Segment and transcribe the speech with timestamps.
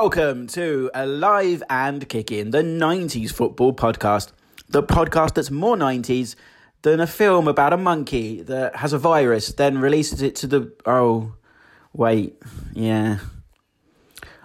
[0.00, 4.30] Welcome to Alive and Kicking, the 90s football podcast.
[4.68, 6.36] The podcast that's more 90s
[6.82, 10.72] than a film about a monkey that has a virus, then releases it to the.
[10.86, 11.34] Oh,
[11.92, 12.40] wait.
[12.74, 13.18] Yeah.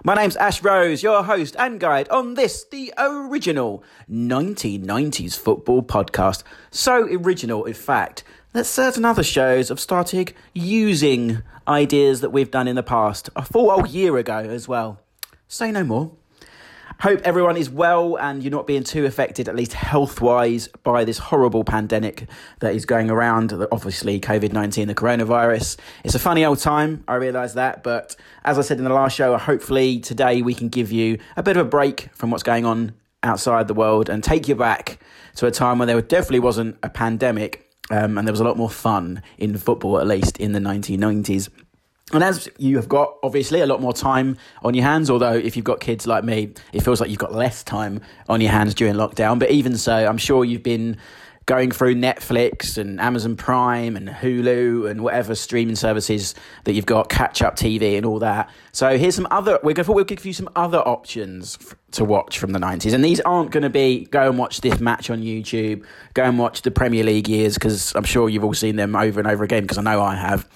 [0.04, 6.42] My name's Ash Rose, your host and guide on this, the original 1990s football podcast.
[6.72, 12.68] So original, in fact, that certain other shows have started using ideas that we've done
[12.68, 15.03] in the past, a full old year ago as well.
[15.54, 16.12] Say no more.
[17.02, 21.04] Hope everyone is well and you're not being too affected, at least health wise, by
[21.04, 22.28] this horrible pandemic
[22.60, 23.54] that is going around.
[23.72, 25.78] Obviously, COVID 19, the coronavirus.
[26.04, 27.84] It's a funny old time, I realise that.
[27.84, 31.44] But as I said in the last show, hopefully today we can give you a
[31.44, 34.98] bit of a break from what's going on outside the world and take you back
[35.36, 38.58] to a time when there definitely wasn't a pandemic um, and there was a lot
[38.58, 41.50] more fun in football, at least in the 1990s.
[42.12, 45.56] And as you have got, obviously, a lot more time on your hands, although if
[45.56, 48.76] you've got kids like me, it feels like you've got less time on your hands
[48.76, 49.40] during lockdown.
[49.40, 50.98] But even so, I'm sure you've been
[51.46, 57.10] going through Netflix and Amazon Prime and Hulu and whatever streaming services that you've got,
[57.10, 58.50] catch up TV and all that.
[58.72, 59.60] So here's some other.
[59.62, 62.94] We're going to, we'll give you some other options f- to watch from the 90s,
[62.94, 66.40] and these aren't going to be go and watch this match on YouTube, go and
[66.40, 69.44] watch the Premier League years because I'm sure you've all seen them over and over
[69.44, 70.48] again because I know I have.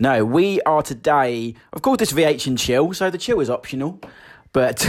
[0.00, 1.54] No, we are today.
[1.72, 4.00] Of course, this VH and chill, so the chill is optional
[4.54, 4.88] but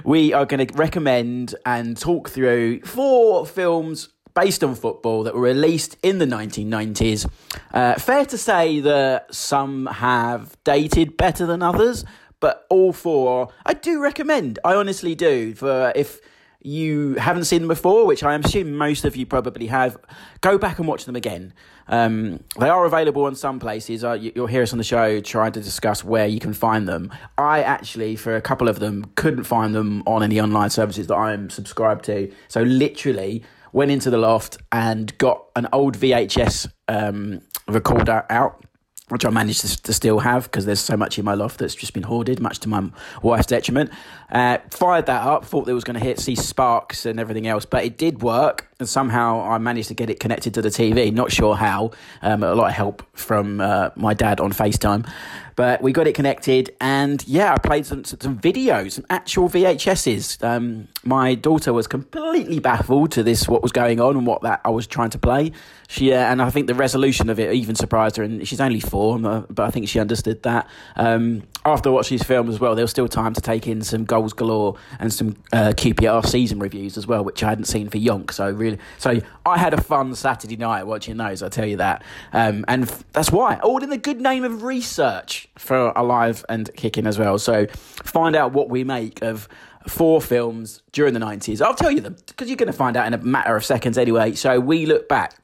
[0.04, 5.40] we are going to recommend and talk through four films based on football that were
[5.40, 7.28] released in the 1990s.
[7.72, 12.04] Uh, fair to say that some have dated better than others,
[12.38, 14.58] but all four I do recommend.
[14.64, 15.54] I honestly do.
[15.54, 16.20] For if
[16.60, 19.96] you haven't seen them before, which I assume most of you probably have,
[20.40, 21.54] go back and watch them again.
[21.88, 24.02] Um, they are available in some places.
[24.02, 26.88] Uh, you, will hear us on the show trying to discuss where you can find
[26.88, 27.12] them.
[27.38, 31.14] I actually, for a couple of them, couldn't find them on any online services that
[31.14, 32.32] I'm subscribed to.
[32.48, 33.44] So literally,
[33.76, 38.64] went into the loft and got an old VHS um, recorder out
[39.08, 41.76] which I managed to, to still have because there's so much in my loft that's
[41.76, 42.90] just been hoarded, much to my
[43.22, 43.90] wife's detriment.
[44.32, 47.64] Uh, fired that up, thought it was going to hit, see sparks and everything else,
[47.64, 51.12] but it did work, and somehow I managed to get it connected to the TV.
[51.12, 51.92] Not sure how.
[52.20, 55.08] Um, a lot of help from uh, my dad on FaceTime,
[55.56, 60.44] but we got it connected, and yeah, I played some some videos, some actual VHSs.
[60.44, 64.60] Um, my daughter was completely baffled to this, what was going on, and what that
[64.64, 65.52] I was trying to play.
[65.88, 68.80] She uh, and I think the resolution of it even surprised her, and she's only
[68.80, 70.68] four, but I think she understood that.
[70.94, 74.04] Um, after watching these films as well, there was still time to take in some
[74.04, 77.98] goals galore and some uh, QPR season reviews as well, which I hadn't seen for
[77.98, 78.30] Yonk.
[78.30, 81.42] So really, so I had a fun Saturday night watching those.
[81.42, 84.62] I tell you that, um, and f- that's why all in the good name of
[84.62, 87.36] research for Alive and Kicking as well.
[87.36, 89.48] So find out what we make of
[89.88, 91.60] four films during the 90s.
[91.60, 93.98] I'll tell you them because you're going to find out in a matter of seconds
[93.98, 94.34] anyway.
[94.34, 95.34] So we look back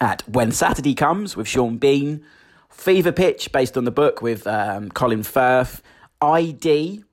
[0.00, 2.24] at When Saturday Comes with Sean Bean.
[2.82, 5.82] Fever Pitch, based on the book with um, Colin Firth,
[6.20, 7.04] ID,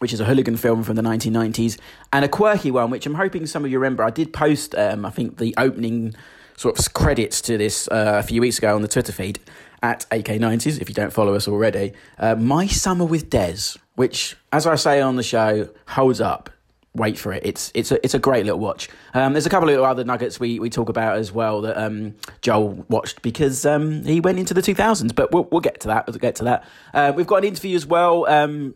[0.00, 1.78] which is a hooligan film from the 1990s,
[2.12, 4.02] and a quirky one, which I'm hoping some of you remember.
[4.02, 6.16] I did post, um, I think, the opening
[6.56, 9.38] sort of credits to this uh, a few weeks ago on the Twitter feed
[9.80, 11.92] at AK90s, if you don't follow us already.
[12.18, 16.50] Uh, My Summer with Des, which, as I say on the show, holds up
[16.94, 17.42] wait for it.
[17.44, 18.88] It's it's a it's a great little watch.
[19.14, 22.14] Um, there's a couple of other nuggets we, we talk about as well that um,
[22.42, 25.14] Joel watched because um, he went into the 2000s.
[25.14, 26.06] But we'll we'll get to that.
[26.06, 26.64] We'll get to that.
[26.92, 28.26] Uh, we've got an interview as well.
[28.26, 28.74] Um,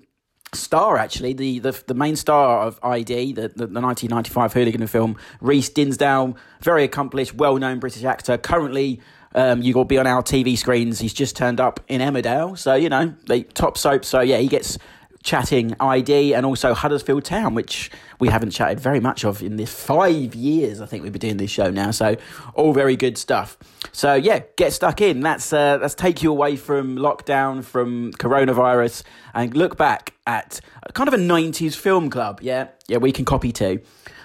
[0.53, 5.17] star actually the, the the main star of ID the, the, the 1995 hooligan film
[5.41, 9.01] Reece Dinsdale very accomplished well known British actor currently
[9.35, 11.01] um, you will be on our TV screens.
[11.01, 14.05] He's just turned up in Emmerdale, so you know the top soap.
[14.05, 14.79] So yeah, he gets
[15.25, 17.91] chatting ID and also Huddersfield Town, which
[18.21, 20.81] we haven't chatted very much of in this five years.
[20.81, 22.17] I think we've been doing this show now, so
[22.55, 23.59] all very good stuff.
[23.91, 25.23] So yeah, get stuck in.
[25.23, 30.61] Let's uh, let's take you away from lockdown, from coronavirus, and look back at
[30.93, 32.41] kind of a '90s film club.
[32.43, 33.81] Yeah, yeah, we can copy too.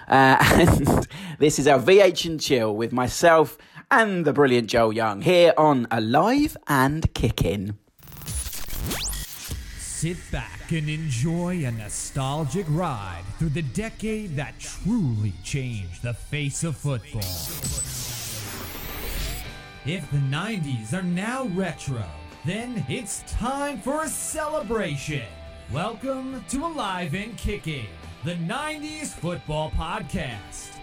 [0.06, 1.08] Uh, and
[1.38, 3.56] this is our VH and Chill with myself
[3.90, 7.78] and the brilliant Joel Young here on Alive and Kicking.
[10.00, 16.64] Sit back and enjoy a nostalgic ride through the decade that truly changed the face
[16.64, 17.20] of football.
[19.84, 22.02] If the 90s are now retro,
[22.46, 25.26] then it's time for a celebration.
[25.70, 27.88] Welcome to Alive and Kicking,
[28.24, 30.79] the 90s football podcast.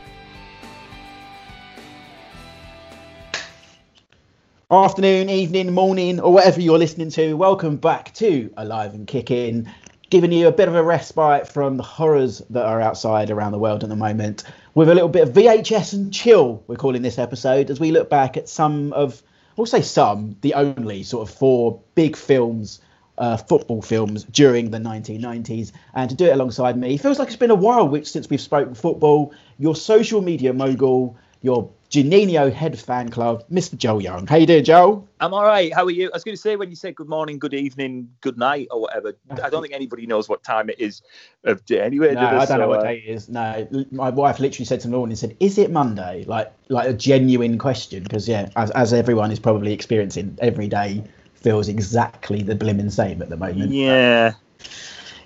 [4.70, 7.36] Afternoon, evening, morning, or whatever you're listening to.
[7.36, 9.72] Welcome back to Alive and Kicking.
[10.10, 13.60] giving you a bit of a respite from the horrors that are outside around the
[13.60, 14.44] world at the moment
[14.76, 18.10] with a little bit of VHS and chill, we're calling this episode, as we look
[18.10, 19.24] back at some of,
[19.56, 22.82] we'll say some, the only sort of four big films.
[23.18, 27.36] Uh, football films during the 1990s, and to do it alongside me, feels like it's
[27.36, 29.34] been a while which since we've spoken football.
[29.58, 33.78] Your social media mogul, your Janino Head Fan Club, Mr.
[33.78, 34.28] Joe Young.
[34.28, 35.08] How you doing, Joel?
[35.22, 35.74] I'm all right.
[35.74, 36.08] How are you?
[36.08, 38.82] I was going to say when you say good morning, good evening, good night, or
[38.82, 39.14] whatever.
[39.42, 41.02] I don't think anybody knows what time it is
[41.46, 42.14] of day anyway.
[42.14, 43.30] No, I don't so, know what uh, day it is.
[43.30, 46.94] No, my wife literally said to me and said, "Is it Monday?" Like, like a
[46.94, 51.04] genuine question because yeah, as, as everyone is probably experiencing, every day
[51.36, 53.72] feels exactly the blimmin' same at the moment.
[53.72, 54.34] Yeah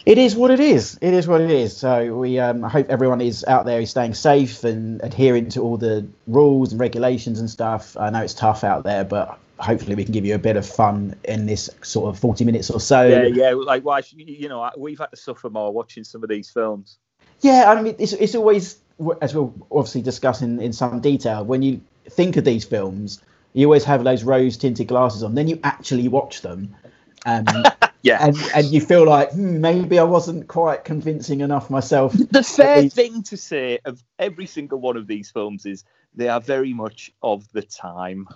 [0.05, 0.97] it is what it is.
[1.01, 1.75] It is what it is.
[1.75, 5.77] So we um, hope everyone is out there is staying safe and adhering to all
[5.77, 7.95] the rules and regulations and stuff.
[7.97, 10.67] I know it's tough out there, but hopefully we can give you a bit of
[10.67, 13.03] fun in this sort of 40 minutes or so.
[13.03, 13.53] Yeah, yeah.
[13.53, 16.97] Like, why, should you know, we've had to suffer more watching some of these films.
[17.41, 18.79] Yeah, I mean, it's, it's always,
[19.21, 23.21] as we'll obviously discuss in, in some detail, when you think of these films,
[23.53, 25.35] you always have those rose tinted glasses on.
[25.35, 26.75] Then you actually watch them.
[27.25, 27.45] Um,
[28.03, 32.13] Yeah, and and you feel like hmm, maybe I wasn't quite convincing enough myself.
[32.13, 35.83] The fair thing to say of every single one of these films is
[36.15, 38.27] they are very much of the time.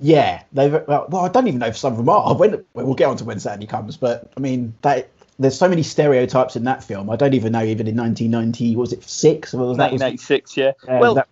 [0.00, 2.34] Yeah, they well, well, I don't even know if some of them are.
[2.34, 5.82] When we'll get on to when Saturday comes, but I mean that there's so many
[5.82, 7.10] stereotypes in that film.
[7.10, 10.56] I don't even know even in 1990 was it six or was 1996?
[10.56, 10.72] yeah.
[10.86, 11.24] Uh, well,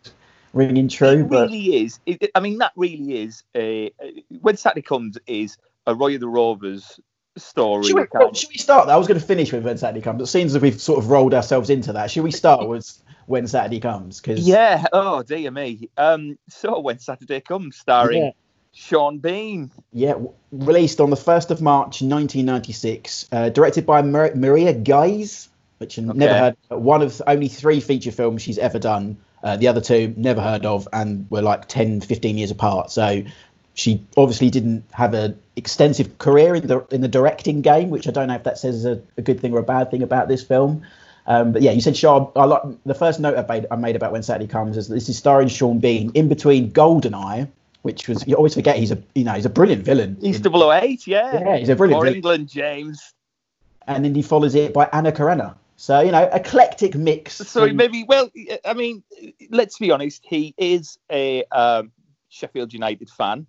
[0.53, 1.21] ringing true.
[1.21, 1.51] It but...
[1.51, 2.01] really is.
[2.07, 3.45] It, I mean, that really is.
[3.55, 3.93] A,
[4.41, 7.01] when Saturday comes is a Roy of the Rovers
[7.39, 7.85] story.
[7.85, 8.87] Should we, well, should we start?
[8.87, 8.95] That?
[8.95, 10.23] I was going to finish with when Saturday comes.
[10.23, 12.11] It seems as we've sort of rolled ourselves into that.
[12.11, 12.91] Should we start with
[13.27, 14.21] when Saturday comes?
[14.21, 15.91] Because yeah, oh dear me.
[15.97, 18.31] Um, so when Saturday comes, starring yeah.
[18.73, 19.71] Sean Bean.
[19.93, 20.15] Yeah,
[20.53, 23.29] released on the first of March, 1996.
[23.33, 25.49] Uh, directed by Mar- Maria Giese,
[25.79, 26.13] which I okay.
[26.19, 26.57] never heard.
[26.69, 29.19] One of only three feature films she's ever done.
[29.43, 33.23] Uh, the other two never heard of and were like 10 15 years apart so
[33.79, 38.11] she obviously didn't have an extensive career in the in the directing game, which I
[38.11, 40.43] don't know if that says a, a good thing or a bad thing about this
[40.43, 40.83] film.
[41.27, 42.31] Um, but yeah, you said Sean.
[42.35, 45.09] I like the first note I made, I made about when Saturday comes is this
[45.09, 47.49] is starring Sean Bean in between Goldeneye,
[47.83, 50.17] which was you always forget he's a you know he's a brilliant villain.
[50.21, 51.41] He's 008, yeah.
[51.41, 52.01] Yeah, he's a brilliant.
[52.01, 52.17] Or villain.
[52.17, 53.15] England, James.
[53.87, 55.55] And then he follows it by Anna Karenina.
[55.77, 57.35] So you know, eclectic mix.
[57.35, 58.29] So maybe, well,
[58.65, 59.05] I mean,
[59.51, 60.25] let's be honest.
[60.25, 61.93] He is a um,
[62.29, 63.47] Sheffield United fan.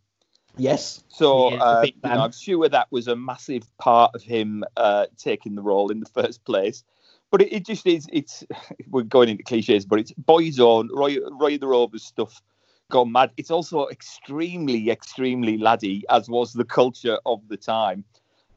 [0.59, 1.03] Yes.
[1.07, 5.56] So uh, you know, I'm sure that was a massive part of him uh, taking
[5.56, 6.83] the role in the first place.
[7.31, 8.07] But it, it, just is.
[8.11, 8.44] It's
[8.89, 12.41] we're going into cliches, but it's boys on Roy, Roy the Rovers stuff
[12.89, 13.31] gone mad.
[13.38, 18.03] It's also extremely, extremely laddie, as was the culture of the time.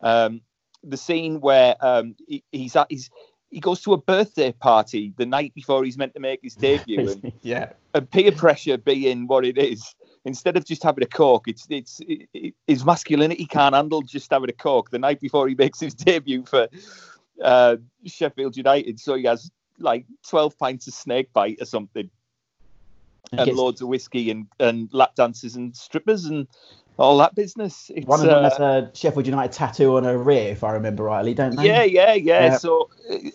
[0.01, 0.41] Um,
[0.83, 3.09] the scene where um, he, he's at his
[3.51, 7.11] he goes to a birthday party the night before he's meant to make his debut.
[7.23, 7.73] And, yeah.
[7.95, 9.95] And peer pressure being what it is,
[10.25, 14.51] instead of just having a coke, it's it's it, his masculinity can't handle just having
[14.51, 16.69] a coke the night before he makes his debut for
[17.43, 17.77] uh,
[18.07, 19.01] Sheffield United.
[19.01, 22.11] So he has like twelve pints of snake bite or something,
[23.33, 23.57] and gets...
[23.57, 26.47] loads of whiskey and and lap dances and strippers and
[26.99, 27.91] all that business.
[27.95, 30.73] It's, One of them uh, has a Sheffield United tattoo on her rear, if I
[30.73, 31.67] remember rightly, don't they?
[31.67, 32.45] Yeah, yeah, yeah.
[32.45, 32.57] yeah.
[32.59, 32.91] So,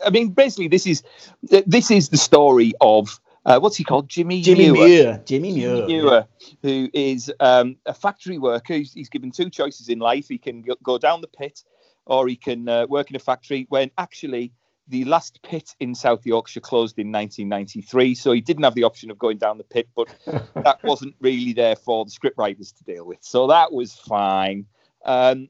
[0.05, 1.03] I mean, basically, this is
[1.41, 4.09] this is the story of uh, what's he called?
[4.09, 4.87] Jimmy Jimmy Muir.
[4.87, 5.21] Muir.
[5.25, 5.75] Jimmy Muir.
[5.77, 6.47] Jimmy Muir yeah.
[6.61, 8.73] who is um, a factory worker.
[8.73, 10.27] He's, he's, given two choices in life.
[10.27, 11.63] He can go down the pit
[12.05, 14.51] or he can uh, work in a factory when actually
[14.89, 18.15] the last pit in South Yorkshire closed in 1993.
[18.15, 20.13] So he didn't have the option of going down the pit, but
[20.55, 23.19] that wasn't really there for the scriptwriters to deal with.
[23.21, 24.65] So that was fine.
[25.05, 25.47] Um,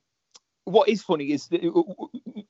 [0.65, 1.49] what is funny is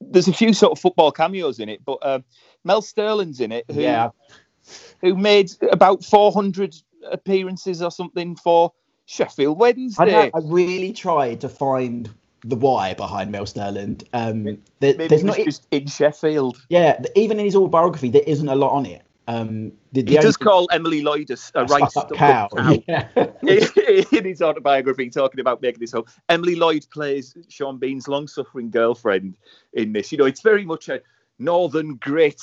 [0.02, 2.20] there's a few sort of football cameos in it, but uh,
[2.66, 3.64] Mel Sterland's in it.
[3.72, 4.10] Who, yeah
[5.02, 6.76] who made about 400
[7.12, 8.74] appearances or something for
[9.06, 10.16] Sheffield Wednesday.
[10.16, 12.10] I, I really tried to find
[12.42, 14.04] the why behind Mel Sterland.
[14.14, 16.64] Um, there, there's not just in Sheffield.
[16.70, 19.04] Yeah, even in his autobiography, there isn't a lot on it.
[19.30, 22.48] Um, the, the he does call Emily Lloyd a, a right cow.
[22.48, 22.80] cow.
[22.88, 23.08] Yeah.
[23.42, 29.36] in his autobiography, talking about making this home, Emily Lloyd plays Sean Bean's long-suffering girlfriend
[29.74, 30.14] in this.
[30.14, 31.02] You know, it's very much a
[31.40, 32.42] northern grit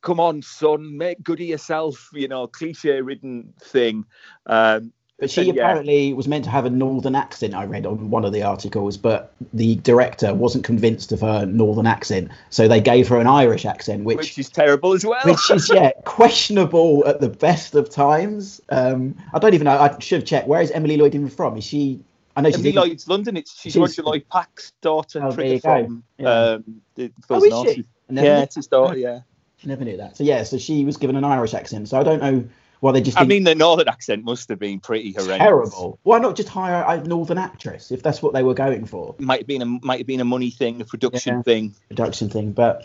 [0.00, 4.04] come on, son, make good of yourself, you know, cliche ridden thing.
[4.46, 8.24] Um, but she apparently was meant to have a northern accent, I read on one
[8.24, 12.30] of the articles, but the director wasn't convinced of her northern accent.
[12.50, 15.20] So they gave her an Irish accent, which, which is terrible as well.
[15.24, 18.60] which is, yeah, questionable at the best of times.
[18.68, 19.76] Um, I don't even know.
[19.76, 20.46] I should have checked.
[20.46, 21.56] Where is Emily Lloyd even from?
[21.56, 21.98] Is she.
[22.36, 23.36] I know Emily Lloyd's London.
[23.36, 26.30] It's she's, she's Roger Lloyd Pack's daughter oh, from yeah.
[26.30, 27.84] um, the, oh, is she?
[28.08, 28.96] Yeah, it's his daughter.
[28.96, 29.20] Yeah.
[29.64, 30.16] Never knew that.
[30.16, 31.88] So yeah, so she was given an Irish accent.
[31.88, 32.44] So I don't know
[32.80, 33.18] why they just.
[33.18, 35.38] I mean, the northern accent must have been pretty horrendous.
[35.38, 35.98] terrible.
[36.04, 39.14] Why not just hire a northern actress if that's what they were going for?
[39.18, 41.42] Might have been a might have been a money thing, a production Yeah.
[41.42, 41.74] thing.
[41.88, 42.52] production thing.
[42.52, 42.82] But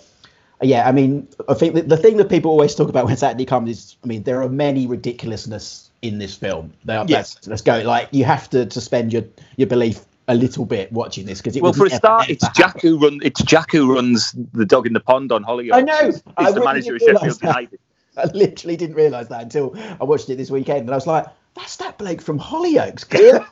[0.62, 3.18] uh, yeah, I mean, I think the, the thing that people always talk about when
[3.18, 6.74] Saturday comes is, I mean, there are many ridiculousness in this film.
[6.90, 7.36] Are, Yes.
[7.36, 7.82] let's, let's go.
[7.82, 9.24] Like you have to suspend your
[9.58, 11.64] your belief a little bit watching this because it.
[11.64, 12.62] Well, for a start, it's happen.
[12.62, 13.20] Jack who run.
[13.24, 15.74] It's Jack who runs the dog in the pond on Hollyoaks.
[15.74, 16.06] I know.
[16.06, 17.42] He's, I the manager of Sheffield that.
[17.42, 17.80] United.
[18.18, 21.26] I literally didn't realise that until I watched it this weekend, and I was like,
[21.56, 23.46] "That's that bloke from Hollyoaks, Graham,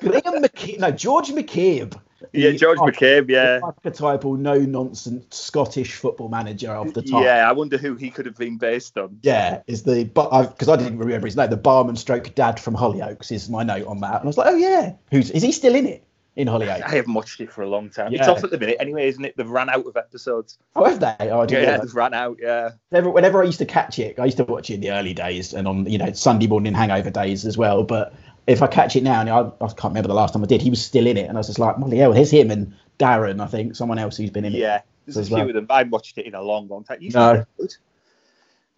[0.00, 1.98] Graham McKeeb, no George McCabe."
[2.32, 3.28] Yeah, George arch- McCabe.
[3.28, 7.24] Yeah, archetypal, no nonsense Scottish football manager of the time.
[7.24, 7.48] yeah.
[7.48, 9.18] I wonder who he could have been based on.
[9.22, 11.50] Yeah, is the but because I didn't remember his name.
[11.50, 14.48] The barman stroke dad from Hollyoaks is my note on that, and I was like,
[14.48, 16.04] oh yeah, who's is he still in it
[16.36, 16.82] in Hollyoaks?
[16.82, 18.14] I haven't watched it for a long time.
[18.14, 19.36] It's off at the minute, anyway, isn't it?
[19.36, 20.58] They've ran out of episodes.
[20.74, 21.30] Oh, have they?
[21.30, 22.38] Oh, I Yeah, didn't they've ran out.
[22.40, 22.70] Yeah.
[22.88, 25.14] Whenever, whenever I used to catch it, I used to watch it in the early
[25.14, 27.82] days and on you know Sunday morning hangover days as well.
[27.82, 28.14] But
[28.46, 30.62] if I catch it now, and I, I can't remember the last time I did,
[30.62, 32.74] he was still in it, and I was just like, Molly, hell, here's him and
[32.98, 34.58] Darren, I think, someone else who's been in it.
[34.58, 35.48] Yeah, there's a few well.
[35.48, 35.66] of them.
[35.70, 37.00] I watched it in a long, long time.
[37.00, 37.44] To No.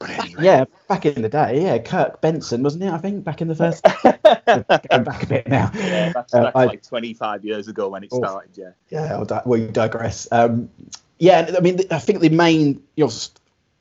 [0.06, 0.16] Be good.
[0.16, 2.90] But anyway, Yeah, back in the day, yeah, Kurt Benson, wasn't it?
[2.92, 3.82] I think back in the first.
[4.04, 5.70] going back a bit now.
[5.75, 8.18] yeah, that's, Uh, that's I- like 25 years ago when it Oh.
[8.18, 8.50] started.
[8.54, 8.70] Yeah.
[8.90, 10.28] yeah, di- we digress.
[10.30, 10.68] Um,
[11.18, 13.11] yeah, I mean, I think the main you know,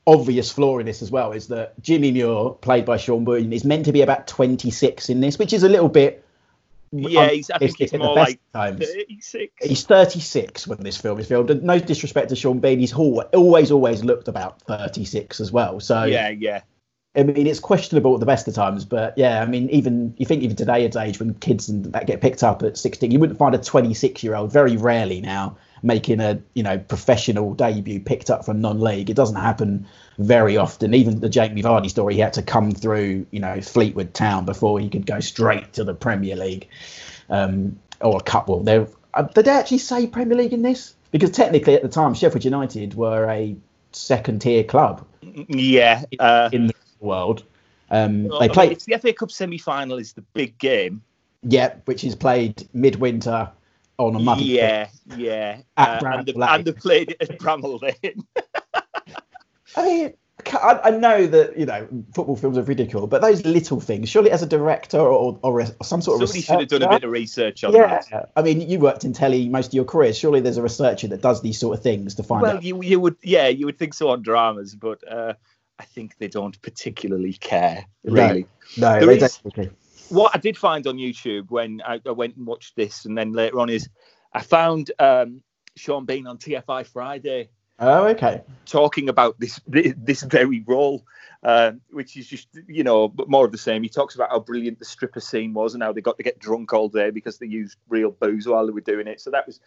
[0.06, 3.64] obvious flaw in this as well is that Jimmy Muir, played by Sean Bean, is
[3.64, 6.23] meant to be about 26 in this, which is a little bit.
[6.96, 8.86] Yeah, he's, I think the more best like times.
[8.86, 9.66] 36.
[9.66, 11.50] He's 36 when this film is filmed.
[11.50, 15.80] And no disrespect to Sean Bean, he's always, always looked about 36 as well.
[15.80, 16.62] So Yeah, yeah.
[17.16, 20.26] I mean, it's questionable at the best of times, but yeah, I mean, even you
[20.26, 23.38] think even today's age, when kids and that get picked up at 16, you wouldn't
[23.38, 28.30] find a 26 year old very rarely now making a you know professional debut picked
[28.30, 29.10] up from non-league.
[29.10, 29.86] It doesn't happen
[30.18, 30.94] very often.
[30.94, 34.78] Even the Jamie Vardy story, he had to come through you know Fleetwood Town before
[34.80, 36.68] he could go straight to the Premier League,
[37.30, 38.68] um, or a couple.
[38.68, 40.94] Uh, did they actually say Premier League in this?
[41.10, 43.54] Because technically, at the time, Sheffield United were a
[43.92, 45.06] second-tier club
[45.48, 46.02] Yeah.
[46.18, 47.44] Uh, in the world.
[47.90, 51.02] Um, well, they played, It's the FA Cup semi final is the big game.
[51.44, 53.48] yeah, which is played midwinter
[53.98, 54.56] on a muddy pitch.
[54.56, 55.58] Yeah, yeah.
[55.76, 58.24] At Uh, and, the, and they played it at Bramall Lane.
[59.76, 60.14] I mean,
[60.52, 64.30] I, I know that you know football films are ridiculous, but those little things, surely
[64.30, 67.04] as a director or, or, a- some sort of Somebody should have done a bit
[67.04, 68.30] of research on Yeah, that.
[68.36, 70.12] I mean, you worked in telly most of your career.
[70.12, 72.62] Surely there's a researcher that does these sort of things to find Well, out.
[72.62, 75.34] you you would yeah you would think so on dramas, but uh,
[75.78, 78.46] I think they don't particularly care really.
[78.76, 79.72] No, there they is- don't.
[80.10, 83.32] What I did find on YouTube when I, I went and watched this, and then
[83.32, 83.88] later on is
[84.32, 85.42] I found um,
[85.76, 88.42] Sean Bean on TFI Friday Oh, okay.
[88.66, 91.04] talking about this this very role,
[91.42, 93.82] uh, which is just you know more of the same.
[93.82, 96.38] He talks about how brilliant the stripper scene was and how they got to get
[96.38, 99.20] drunk all day because they used real booze while they were doing it.
[99.20, 99.60] So that was,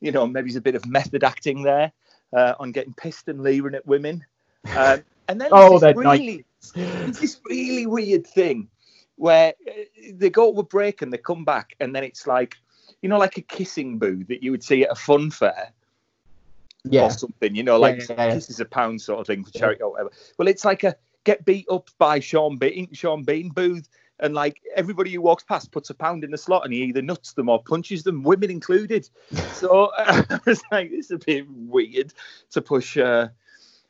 [0.00, 1.92] you know, maybe there's a bit of method acting there
[2.34, 4.24] uh, on getting pissed and leering at women.
[4.74, 8.68] Um, and then Oh, this really, it's this really weird thing
[9.16, 9.72] where uh,
[10.14, 12.56] they go to a break and they come back and then it's like,
[13.02, 15.74] you know, like a kissing booth that you would see at a fun fair
[16.84, 17.04] Yeah.
[17.04, 19.50] or something, you know, like Yeah, yeah, this is a pound sort of thing for
[19.50, 20.10] charity or whatever.
[20.38, 24.60] Well, it's like a get beat up by Sean Bean, Sean Bean booth, and like
[24.74, 27.48] everybody who walks past puts a pound in the slot, and he either nuts them
[27.48, 29.08] or punches them, women included.
[29.54, 32.14] So I was like, this is a bit weird
[32.52, 32.96] to push.
[32.96, 33.28] Uh,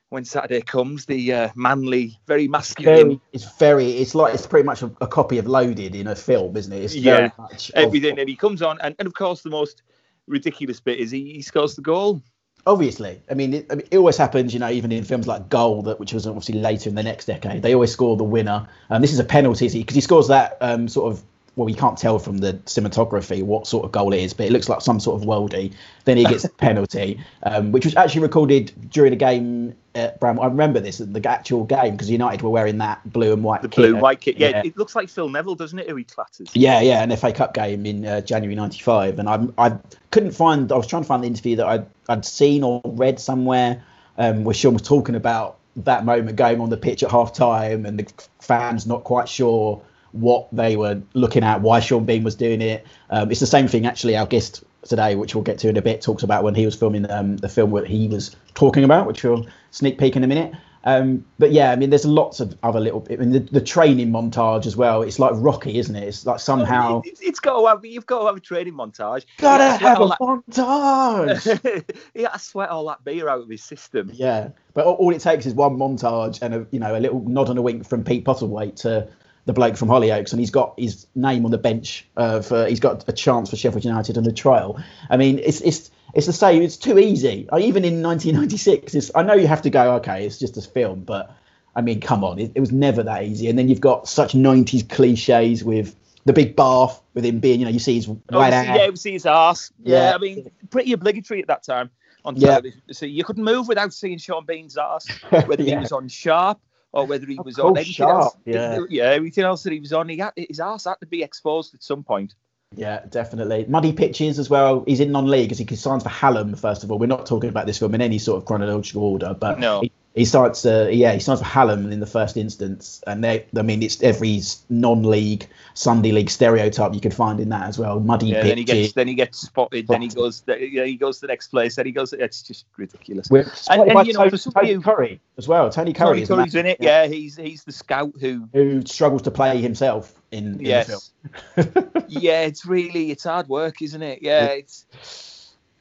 [0.09, 4.67] when Saturday comes, the uh, manly, very masculine, Very, it's very, it's like it's pretty
[4.67, 6.83] much a, a copy of Loaded in a film, isn't it?
[6.83, 7.31] It's very Yeah.
[7.39, 9.85] much of- everything, and he comes on, and, and of course the most
[10.27, 12.21] ridiculous bit is he, he scores the goal.
[12.67, 13.21] Obviously.
[13.31, 15.83] I mean it, I mean, it always happens you know even in films like goal
[15.83, 18.69] that which was obviously later in the next decade they always score the winner.
[18.89, 21.23] And this is a penalty because he scores that um, sort of
[21.61, 24.53] well you can't tell from the cinematography what sort of goal it is but it
[24.53, 25.73] looks like some sort of worldie
[26.05, 30.43] then he gets a penalty um, which was actually recorded during a game at Bramall.
[30.43, 33.69] I remember this the actual game because United were wearing that blue and white The
[33.69, 33.77] kit.
[33.77, 34.37] blue and white kit.
[34.39, 34.63] Yeah, yeah.
[34.65, 35.89] it looks like Phil Neville, doesn't it?
[35.89, 36.49] Who he clatters.
[36.55, 39.79] Yeah, yeah, an FA Cup game in uh, January '95, and I I
[40.11, 40.71] couldn't find.
[40.71, 43.83] I was trying to find the interview that I'd I'd seen or read somewhere
[44.17, 47.85] um, where Sean was talking about that moment going on the pitch at half time,
[47.85, 52.35] and the fans not quite sure what they were looking at, why Sean Bean was
[52.35, 52.87] doing it.
[53.11, 54.17] Um, it's the same thing actually.
[54.17, 56.75] Our guest today, which we'll get to in a bit, talks about when he was
[56.75, 60.27] filming um, the film that he was talking about, which we'll sneak peek in a
[60.27, 60.53] minute.
[60.85, 63.07] Um, but yeah, I mean, there's lots of other little.
[63.11, 65.03] I mean, the, the training montage as well.
[65.03, 66.05] It's like Rocky, isn't it?
[66.05, 67.03] It's like somehow.
[67.05, 69.27] It's, it's got to have, you've got to have a training montage.
[69.37, 71.85] Gotta Yeah, have a that- montage.
[72.15, 74.11] he had to sweat all that beer out of his system.
[74.15, 77.21] yeah, but all, all it takes is one montage and a you know a little
[77.29, 79.07] nod and a wink from Pete Postlethwaite to
[79.47, 82.41] the bloke from Hollyoaks, and he's got his name on the bench uh.
[82.67, 84.83] He's got a chance for Sheffield United on the trial.
[85.09, 85.91] I mean, it's it's.
[86.13, 86.61] It's the same.
[86.61, 87.49] It's too easy.
[87.51, 89.95] Uh, Even in 1996, it's, I know you have to go.
[89.99, 91.33] Okay, it's just a film, but
[91.77, 93.49] I mean, come on, it, it was never that easy.
[93.49, 95.95] And then you've got such 90s cliches with
[96.25, 98.89] the big bath, with him being, you know, you see his Oh, white we yeah,
[98.89, 99.73] we see his arse.
[99.83, 100.11] Yeah.
[100.11, 100.15] Yeah.
[100.15, 101.91] I mean, pretty obligatory at that time
[102.25, 102.61] on Yeah.
[102.91, 105.07] So you couldn't move without seeing Sean Bean's ass,
[105.47, 106.61] whether he was on Sharpe
[106.93, 108.33] or whether he was on anything else.
[108.33, 108.81] Sharpe, yeah.
[108.89, 111.75] yeah, everything else that he was on, he had, his arse had to be exposed
[111.75, 112.35] at some point.
[112.77, 113.67] Yeah, definitely.
[113.69, 114.85] Muddy pitches as well.
[114.87, 116.55] He's in non-league as he signs for Hallam.
[116.55, 119.35] First of all, we're not talking about this film in any sort of chronological order,
[119.35, 119.81] but No.
[119.81, 120.67] he, he starts.
[120.67, 124.03] Uh, yeah, he signs for Hallam in the first instance, and they, I mean, it's
[124.03, 128.01] every non-league Sunday league stereotype you could find in that as well.
[128.01, 129.87] Muddy Yeah, then he gets then he gets spotted.
[129.87, 130.43] Then he goes.
[130.49, 131.77] Yeah, he goes to the next place.
[131.77, 132.13] Then he goes.
[132.13, 133.29] It's just ridiculous.
[133.31, 135.71] We're and, by you know, Tony, for Tony Currie as well.
[135.71, 136.79] Tony Currie Tony is Currie's in it.
[136.81, 138.49] Yeah, he's he's the scout who.
[138.53, 141.13] who struggles to play himself in, in the Yes.
[141.55, 141.73] film.
[142.09, 144.21] yeah, it's really it's hard work, isn't it?
[144.23, 144.87] Yeah, it's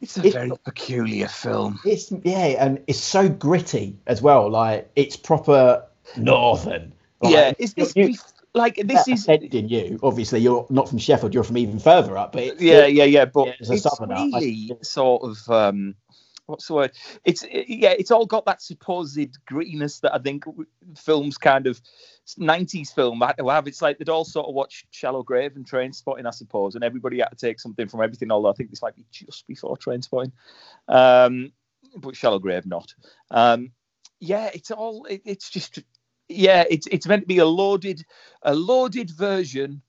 [0.02, 1.80] it's a It's- very peculiar film.
[1.86, 4.50] It's yeah, and it's so gritty as well.
[4.50, 5.86] Like it's proper
[6.18, 6.94] northern.
[7.22, 8.16] Like, yeah, is this you-
[8.54, 10.00] like this is in you.
[10.02, 11.34] Obviously, you're not from Sheffield.
[11.34, 12.32] You're from even further up.
[12.32, 13.26] But it's, Yeah, yeah, yeah.
[13.26, 15.96] But Yeah, as a it's southerner, I- really sort of um,
[16.50, 16.92] what's the word?
[17.24, 20.44] It's yeah, it's all got that supposed grittiness that I think
[20.98, 21.82] films kind of.
[22.38, 26.30] 90s film have it's like they'd all sort of watched Shallow Grave and Trainspotting, I
[26.30, 28.32] suppose, and everybody had to take something from everything.
[28.32, 30.32] Although I think this might be just before Trainspotting,
[30.88, 31.52] um,
[31.98, 32.94] but Shallow Grave not.
[33.32, 33.72] Um,
[34.20, 35.06] yeah, it's all.
[35.06, 35.80] It, it's just
[36.28, 38.06] yeah, it's it's meant to be a loaded
[38.44, 39.82] a loaded version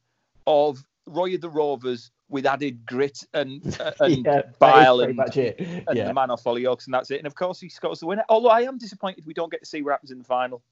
[0.46, 5.87] of Roy of the Rovers with added grit and uh, and yeah, bile and, and
[5.87, 7.19] the man off Hollyoaks and that's it.
[7.19, 8.25] And of course he scores the winner.
[8.29, 10.62] Although I am disappointed we don't get to see what happens in the final.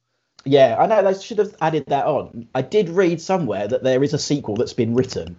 [0.44, 0.76] yeah.
[0.78, 2.48] I know they should have added that on.
[2.54, 5.36] I did read somewhere that there is a sequel that's been written.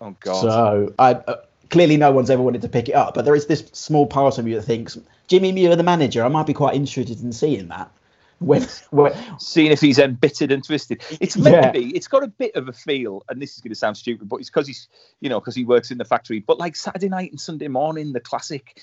[0.00, 0.40] Oh God.
[0.40, 1.36] So I uh,
[1.70, 3.14] clearly no one's ever wanted to pick it up.
[3.14, 6.28] But there is this small part of me that thinks Jimmy Muir, the manager, I
[6.28, 7.90] might be quite interested in seeing that.
[8.40, 11.02] When, when Seeing if he's embittered and twisted.
[11.20, 11.60] It's meant Yeah.
[11.62, 11.96] to be.
[11.96, 14.36] It's got a bit of a feel, and this is going to sound stupid, but
[14.36, 14.88] it's because he's,
[15.20, 16.40] you know, because he works in the factory.
[16.40, 18.80] But like Saturday night and Sunday morning, the classic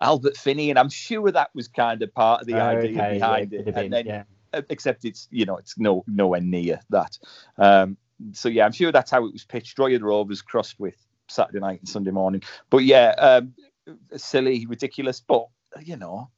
[0.00, 3.52] Albert Finney, and I'm sure that was kind of part of the idea Okay, behind
[3.52, 3.66] could it.
[3.68, 4.22] have And then yeah.
[4.52, 7.18] uh, except it's you know it's no nowhere near that.
[7.58, 7.96] Um,
[8.32, 9.78] so yeah, I'm sure that's how it was pitched.
[9.78, 10.96] Roy the Rovers crossed with
[11.28, 12.42] Saturday night and Sunday morning.
[12.70, 13.54] But yeah, um,
[14.16, 15.46] silly, ridiculous, but
[15.82, 16.30] you know,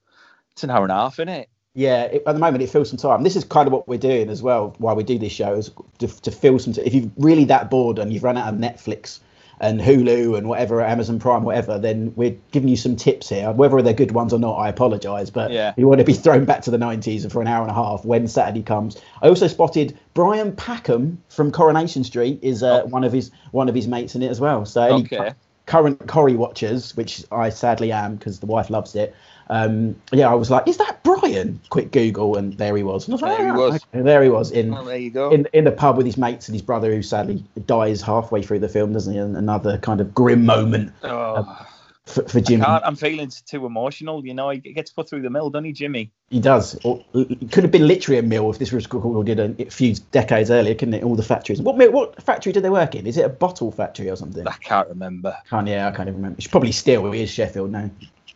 [0.53, 1.49] it's an hour and a half, isn't it?
[1.77, 3.23] Yeah, it, at the moment it fills some time.
[3.23, 5.71] This is kind of what we're doing as well while we do this show is
[5.99, 6.73] to, to fill some.
[6.73, 6.87] Time.
[6.87, 9.21] If you're really that bored and you've run out of Netflix
[9.61, 13.53] and Hulu and whatever, Amazon Prime, whatever, then we're giving you some tips here.
[13.53, 15.75] Whether they're good ones or not, I apologise, but Yeah.
[15.77, 18.05] you want to be thrown back to the 90s for an hour and a half
[18.07, 18.97] when Saturday comes.
[19.23, 22.87] I also spotted Brian Packham from Coronation Street is uh, Oh.
[22.87, 24.65] one of his one of his mates in it as well.
[24.65, 25.33] So any Okay.
[25.67, 29.15] current Corrie watchers, which I sadly am because the wife loves it.
[29.49, 33.07] Um, yeah, I was like, "Is that Brian?" Quick Google, and there he was.
[33.07, 33.75] And I was like, There he "Ah, was.
[33.95, 35.31] okay." There he was in Well, there you go.
[35.31, 38.59] in in the pub with his mates and his brother, who sadly dies halfway through
[38.61, 39.19] the film, doesn't he?
[39.21, 41.67] And another kind of grim moment oh,
[42.07, 42.65] for, for Jimmy.
[42.65, 44.25] can't, I'm feeling too emotional.
[44.27, 46.11] You know, he gets put through the mill, doesn't he, Jimmy?
[46.31, 46.77] He does.
[46.85, 50.51] Or, it could have been literally a mill if this was recorded a few decades
[50.51, 51.05] earlier, couldn't it?
[51.05, 51.63] All the factories.
[51.63, 53.07] What what factory did they work in?
[53.07, 54.47] Is it a bottle factory or something?
[54.47, 55.37] I can't remember.
[55.49, 56.39] Can't yeah, I can't even remember.
[56.39, 57.07] It's probably steel.
[57.13, 57.91] It is Sheffield now.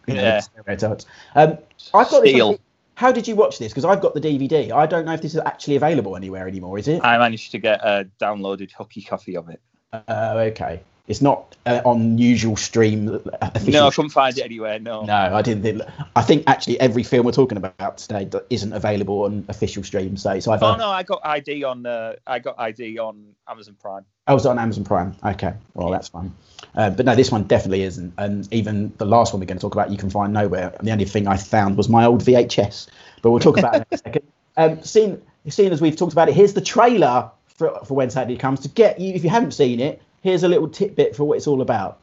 [0.07, 0.41] You know, Yeah.
[0.41, 1.07] stereotypes.
[1.35, 1.59] Um,
[1.95, 2.31] I've got this.
[2.33, 2.59] Steel.
[2.95, 3.73] How did you watch this?
[3.73, 4.73] Because I've got the DVD.
[4.73, 6.79] I don't know if this is actually available anywhere anymore.
[6.79, 7.03] Is it?
[7.03, 9.61] I managed to get a downloaded hooky copy of it.
[9.93, 10.81] Uh, okay.
[11.09, 13.09] It's not uh, on usual stream.
[13.09, 14.79] uh, No, I couldn't find it anywhere.
[14.79, 15.03] No.
[15.03, 15.83] No, I didn't think.
[16.15, 20.17] I think actually every film we're talking about today that isn't available on official stream.
[20.17, 21.85] So it's either Oh no, I got ID on.
[21.87, 24.05] Uh, I got ID on Amazon Prime.
[24.31, 25.17] I was on Amazon Prime.
[25.25, 26.33] Okay, well that's fine.
[26.77, 28.15] Uh, but no, this one definitely isn't.
[28.17, 30.73] And even the last one we're going to talk about, you can find nowhere.
[30.79, 32.87] And the only thing I found was my old VHS.
[33.23, 34.27] But we'll talk about that in a second.
[34.57, 38.37] Um, seeing, seeing as we've talked about it, here's the trailer for, for when Saturday
[38.37, 39.13] comes to get you.
[39.15, 41.99] If you haven't seen it, here's a little tidbit for what it's all about.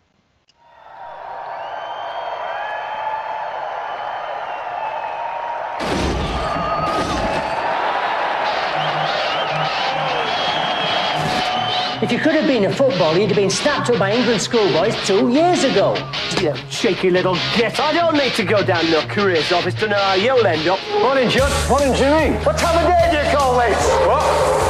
[12.07, 14.95] If you could have been a footballer, you'd have been snapped up by England schoolboys
[15.05, 15.91] two years ago.
[16.39, 17.77] You shaky little git.
[17.81, 20.79] I don't need to go down no careers office to know how you'll end up.
[21.01, 21.51] Morning, Judd.
[21.67, 22.31] Morning, Jimmy.
[22.45, 23.75] What time of day do you call late?
[24.07, 24.23] What?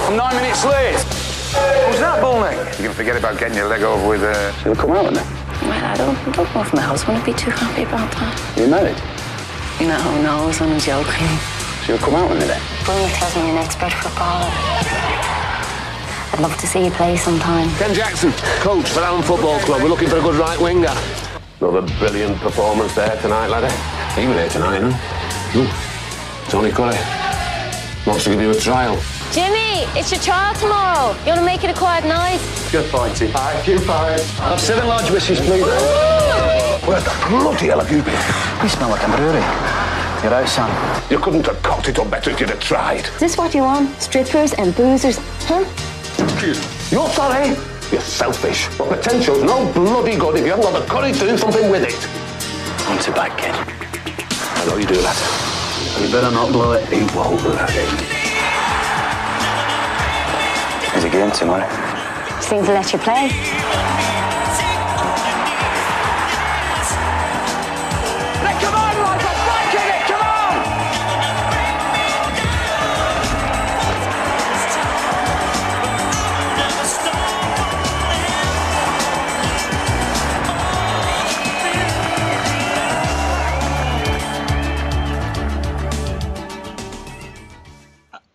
[0.09, 0.97] I'm nine minutes late.
[1.85, 2.57] Who's that, Bullneck?
[2.79, 4.51] You can forget about getting your leg over with, uh...
[4.63, 5.61] She'll come out, isn't it?
[5.61, 8.33] Well, I don't, I don't know if my husband would be too happy about that.
[8.57, 8.97] You married?
[9.77, 11.37] No, no, I was only joking.
[11.85, 12.63] She'll come out in a minute.
[12.83, 15.16] Bruno tells me you're an expert footballer.
[16.33, 17.69] I'd love to see you play sometime.
[17.77, 19.81] Ken Jackson, coach for Allen Football Club.
[19.81, 20.93] We're looking for a good right winger.
[21.59, 23.73] Another brilliant performance there tonight, laddie.
[24.19, 25.59] He was there tonight, huh?
[25.59, 26.97] Ooh, Tony Currie.
[28.05, 28.95] Wants to give you a trial.
[29.31, 31.11] Jimmy, it's your trial tomorrow.
[31.21, 32.39] You want to make it a quiet night?
[32.71, 33.31] Good fighting.
[33.35, 34.21] Aye, you fight.
[34.39, 35.65] I've seven large whiskies, please.
[36.85, 38.63] Where the bloody hell have you been?
[38.63, 39.43] You smell like a brewery.
[40.23, 40.71] You're out, son.
[41.11, 43.05] You couldn't have cocked it up better if you'd have tried.
[43.05, 43.89] Is this what you want?
[44.01, 45.65] Strippers and boozers, huh?
[46.91, 47.49] You're sorry?
[47.91, 48.67] You're selfish.
[48.77, 51.83] But potential's no bloody good if you haven't got the courage to do something with
[51.83, 52.87] it.
[52.87, 53.53] Want it back, kid.
[53.53, 55.17] I know you do that.
[56.01, 56.87] You better not blow it.
[56.87, 57.85] He won't, laddie.
[60.91, 61.67] There's a game tomorrow.
[62.41, 64.06] Seem to let you play.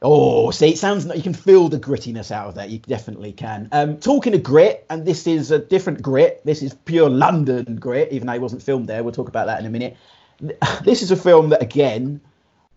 [0.03, 2.71] Oh, see, it sounds you can feel the grittiness out of that.
[2.71, 3.69] You definitely can.
[3.71, 6.41] Um, talking of grit, and this is a different grit.
[6.45, 9.05] This is pure London grit, even though it wasn't filmed there.
[9.05, 9.97] We'll talk about that in a minute.
[10.85, 12.21] This is a film that, again,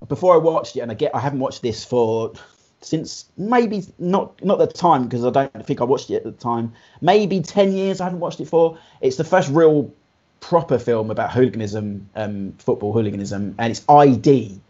[0.07, 2.33] before I watched it, and I get, I haven't watched this for
[2.81, 6.31] since maybe not not the time because I don't think I watched it at the
[6.31, 6.73] time.
[7.01, 8.77] Maybe ten years I haven't watched it for.
[9.01, 9.91] It's the first real
[10.39, 14.61] proper film about hooliganism, um, football hooliganism, and it's ID.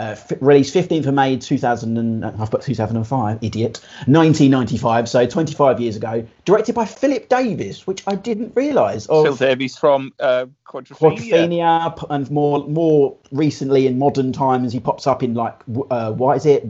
[0.00, 5.26] Uh, f- released 15th of May 2000 and, uh, I've put 2005 idiot 1995 so
[5.26, 10.14] 25 years ago directed by Philip Davis which I didn't realise of Phil Davis from
[10.18, 11.18] uh, Quadrophenia.
[11.18, 15.60] Quadrophenia and more more recently in modern times he pops up in like
[15.90, 16.64] uh, what is it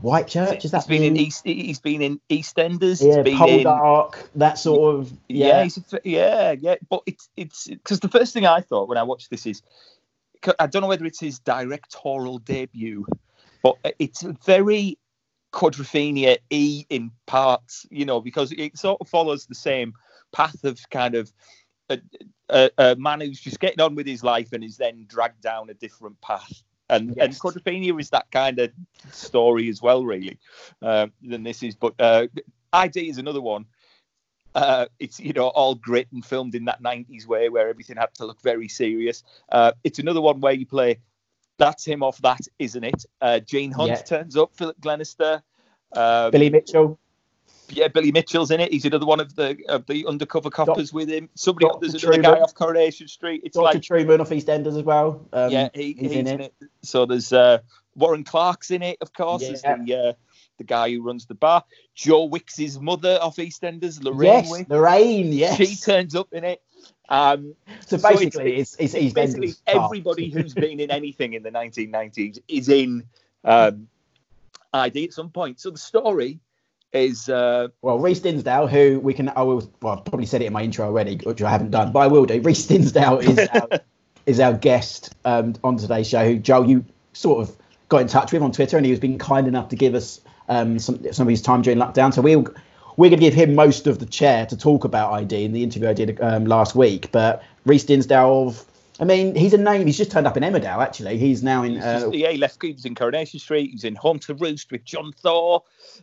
[0.00, 1.42] White Church is that He's been in East.
[1.44, 3.00] He's been in EastEnders.
[3.00, 6.74] yeah he's in, Poldark that sort of yeah, yeah, he's a yeah, yeah.
[6.88, 9.62] But it's it's because the first thing I thought when I watched this is
[10.58, 13.06] I don't know whether it's his directorial debut,
[13.62, 14.98] but it's very
[15.52, 19.92] Quadrophenia E in parts, you know, because it sort of follows the same
[20.32, 21.32] path of kind of
[21.90, 22.00] a,
[22.48, 25.70] a, a man who's just getting on with his life and is then dragged down
[25.70, 26.62] a different path.
[26.88, 28.70] And, and Quadrophenia is that kind of
[29.10, 30.38] story as well, really,
[30.82, 31.74] uh, than this is.
[31.74, 32.26] But uh,
[32.72, 33.66] ID is another one.
[34.54, 38.12] Uh, it's you know all grit and filmed in that 90s way where everything had
[38.14, 39.24] to look very serious.
[39.50, 40.98] Uh, it's another one where you play
[41.58, 43.04] that's him off that, isn't it?
[43.20, 44.02] Uh, Gene Hunt Yeah.
[44.02, 45.42] turns up, Philip Glenister.
[45.92, 46.98] Um, Billy Mitchell
[47.68, 48.72] yeah, Billy Mitchell's in it.
[48.72, 51.28] He's another one of the of the undercover coppers with him.
[51.34, 51.88] Somebody Dr.
[51.88, 53.42] there's another guy off Coronation Street.
[53.44, 53.64] It's Dr.
[53.64, 56.54] like Truman off EastEnders as well um, yeah, he, he's he's, in in, it.
[56.60, 56.68] it.
[56.82, 57.58] So there's uh,
[57.94, 60.12] Warren Clarke's in it, of course, as Yeah.
[60.58, 61.64] The guy who runs the bar.
[61.94, 64.70] Joe Wicks's mother off EastEnders, Lorraine yes Wicks.
[64.70, 66.62] Lorraine yes She turns up in it.
[67.08, 67.54] Um,
[67.86, 72.38] so so it's- basically it's it's, basically everybody who's been in anything in the 1990s
[72.48, 73.04] is in
[73.44, 73.88] um,
[74.72, 75.60] ID at some point.
[75.60, 76.38] So the story
[76.92, 80.46] is uh, Well, Reece Dinsdale, who we can, I will, well, I've probably said it
[80.46, 82.40] in my intro already, which I haven't done, but I will do.
[82.40, 83.68] Reece Dinsdale is our,
[84.26, 87.56] is our guest um, on today's show, who Joel, you sort of
[87.88, 90.20] got in touch with on Twitter, and he was being kind enough to give us
[90.52, 92.12] um, some some of his time during lockdown.
[92.12, 92.46] So we'll
[92.96, 95.62] we're going to give him most of the chair to talk about ID in the
[95.62, 97.10] interview I did um, last week.
[97.10, 98.64] But Reece Dinsdale, of,
[99.00, 99.86] I mean, he's a name.
[99.86, 100.78] He's just turned up in Emmerdale.
[100.78, 101.78] Actually, he's now in.
[101.78, 102.62] Uh, yeah, he left.
[102.62, 103.68] He was in Coronation Street.
[103.68, 105.60] He was in Home to Roost with John Thaw.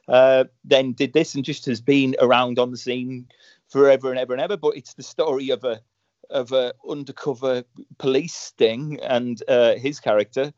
[0.07, 3.27] Uh, then did this and just has been around on the scene
[3.67, 4.57] forever and ever and ever.
[4.57, 5.81] But it's the story of a
[6.31, 7.63] of a undercover
[7.99, 10.53] police sting, and uh, his character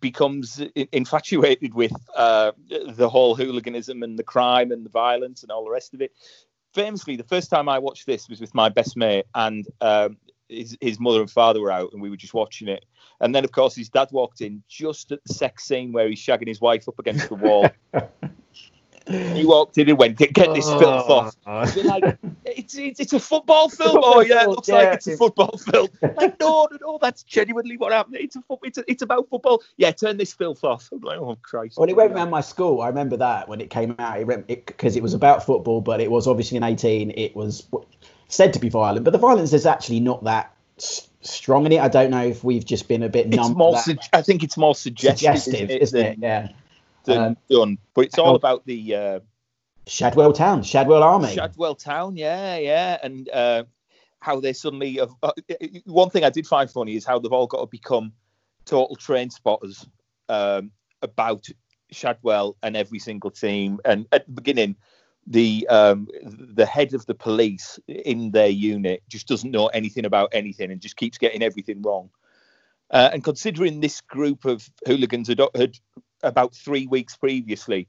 [0.00, 0.60] becomes
[0.92, 5.70] infatuated with uh, the whole hooliganism and the crime and the violence and all the
[5.70, 6.12] rest of it.
[6.74, 10.16] Famously, the first time I watched this was with my best mate, and um,
[10.48, 12.84] his, his mother and father were out, and we were just watching it.
[13.20, 16.20] And then, of course, his dad walked in just at the sex scene where he's
[16.20, 17.68] shagging his wife up against the wall.
[19.08, 21.12] he walked in and went, "Get, get this filth oh.
[21.12, 24.00] off." But, like, it's, it's it's a football film.
[24.02, 25.88] oh yeah, it film, looks like it's a football film.
[26.02, 28.16] like no, no, no, that's genuinely what happened.
[28.16, 29.62] It's a it's a, it's about football.
[29.76, 30.88] Yeah, turn this filth off.
[30.92, 31.78] I'm like, oh Christ.
[31.78, 34.96] When it went around my school, I remember that when it came out, it because
[34.96, 37.12] it, was about football, but it was obviously an 18.
[37.16, 37.66] It was
[38.28, 40.54] said to be violent, but the violence is actually not that
[41.22, 41.80] strong in it.
[41.80, 43.52] I don't know if we've just been a bit numb.
[43.52, 43.78] to more.
[43.78, 46.18] Sug- I think it's more suggestive, suggestive, isn't it?
[46.18, 46.48] Yeah.
[47.08, 47.78] Um, done.
[47.94, 48.94] But it's all about the.
[48.94, 49.20] Uh,
[49.86, 51.34] Shadwell Town, Shadwell Army.
[51.34, 53.64] Shadwell Town, yeah, yeah, and uh,
[54.20, 54.96] how they suddenly.
[54.96, 55.32] Have, uh,
[55.84, 58.12] one thing I did find funny is how they've all got to become
[58.64, 59.86] total train spotters
[60.28, 60.70] um,
[61.02, 61.46] about
[61.90, 63.80] Shadwell and every single team.
[63.84, 64.76] And at the beginning,
[65.26, 70.30] the um, the head of the police in their unit just doesn't know anything about
[70.32, 72.10] anything and just keeps getting everything wrong.
[72.90, 75.78] Uh, and considering this group of hooligans had, had
[76.22, 77.88] about three weeks previously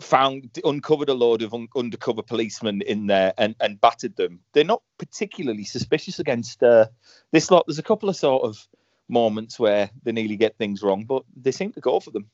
[0.00, 4.40] found uncovered a load of un- undercover policemen in there and, and battered them.
[4.52, 6.86] They're not particularly suspicious against uh,
[7.30, 7.64] this lot.
[7.66, 8.66] There's a couple of sort of
[9.08, 12.26] moments where they nearly get things wrong, but they seem to go for them.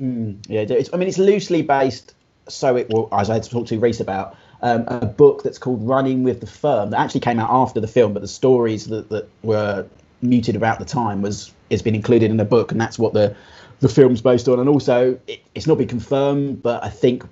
[0.00, 0.60] Mm, yeah,
[0.92, 2.14] I mean, it's loosely based.
[2.48, 5.58] So it will, as I had to talk to Reece about, um, a book that's
[5.58, 8.86] called Running with the Firm that actually came out after the film, but the stories
[8.86, 9.86] that, that were
[10.22, 13.36] muted about the time was has been included in the book, and that's what the
[13.80, 14.58] the film's based on.
[14.60, 17.24] And also, it, it's not been confirmed, but I think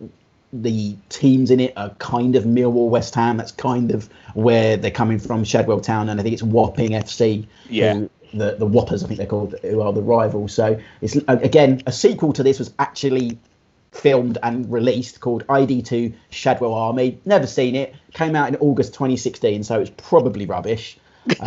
[0.53, 3.37] the teams in it are kind of Millwall, West Ham.
[3.37, 7.47] That's kind of where they're coming from, Shadwell Town, and I think it's Wapping FC.
[7.69, 7.95] Yeah.
[7.95, 10.53] who- the the Whoppers, I think they're called, who are the rivals.
[10.53, 13.39] So it's again a sequel to this was actually
[13.93, 17.19] filmed and released called ID2 Shadwell Army.
[17.25, 17.95] Never seen it.
[18.13, 20.99] Came out in August 2016, so it's probably rubbish.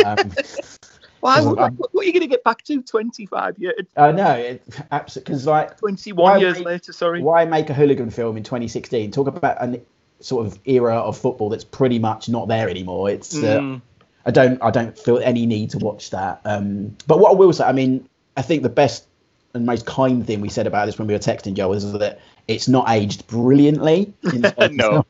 [0.04, 0.32] Um,
[1.22, 1.42] Why?
[1.42, 2.82] What, I'm- what are you going to get back to?
[2.82, 4.60] 25 years, I know,
[4.92, 6.94] absolutely, because like 21 years make- later.
[6.94, 7.22] Sorry.
[7.22, 9.12] why make a hooligan film in 2016?
[9.12, 9.82] Talk about an
[10.22, 13.10] sort of era of football that's pretty much not there anymore.
[13.10, 13.82] It's uh, Mm.
[14.26, 16.42] I don't I don't feel any need to watch that.
[16.46, 19.06] Um, but what I will say, I mean, I think the best
[19.54, 22.20] and most kind thing we said about this when we were texting Joe is that
[22.48, 24.14] it's not aged brilliantly.
[24.34, 25.06] In terms of- No.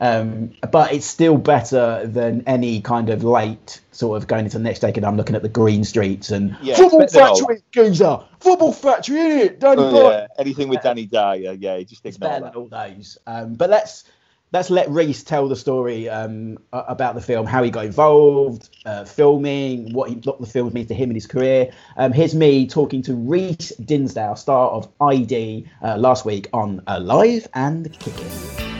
[0.00, 4.64] Um, but it's still better than any kind of late sort of going into the
[4.64, 4.98] next decade.
[4.98, 7.62] And I'm looking at the green streets and Yeah, football it's better than all factory,
[7.70, 10.26] geezer, football factory, in it, Danny Oh, yeah.
[10.38, 12.56] Anything with Danny Dyer, yeah, you just ignore that.
[12.56, 13.18] all those.
[13.26, 14.04] Um, but let's
[14.52, 19.04] let's let Reece tell the story um, about the film, how he got involved, uh,
[19.04, 21.72] filming, what, he, what the film means to him and his career.
[21.96, 27.48] Um, here's me talking to Reece Dinsdale, star of ID, uh, last week on Alive
[27.54, 28.71] and Kicking.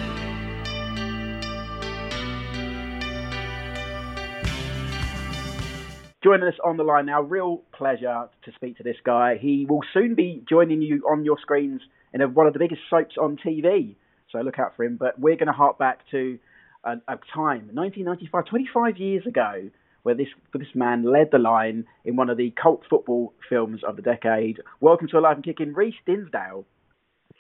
[6.23, 9.39] Joining us on the line now, real pleasure to speak to this guy.
[9.41, 11.81] He will soon be joining you on your screens
[12.15, 13.97] in a, one of the biggest soaps on TV.
[14.31, 14.97] So look out for him.
[15.01, 16.39] But we're going to hark back to
[16.85, 19.69] a, a time, 1995, 25 years ago,
[20.05, 23.97] where this this man led the line in one of the cult football films of
[23.97, 24.61] the decade.
[24.81, 26.67] Welcome to Alive and Kicking, Reece Dinsdale.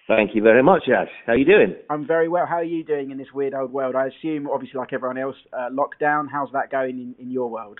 [0.09, 1.07] Thank you very much, Ash.
[1.25, 1.77] How are you doing?
[1.89, 2.47] I'm very well.
[2.47, 3.95] How are you doing in this weird old world?
[3.95, 6.27] I assume, obviously, like everyone else, uh, lockdown.
[6.33, 7.79] How's that going in, in your world?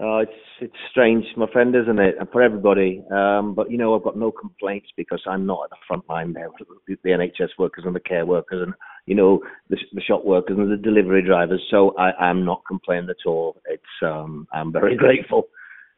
[0.00, 2.14] Oh, it's it's strange, my friend, isn't it?
[2.18, 3.04] And for everybody.
[3.10, 6.32] Um, but you know, I've got no complaints because I'm not at the front line
[6.32, 6.48] there.
[6.50, 8.74] with The NHS workers and the care workers, and
[9.06, 11.62] you know, the, the shop workers and the delivery drivers.
[11.70, 13.60] So I, I'm not complaining at all.
[13.66, 15.48] It's um, I'm very grateful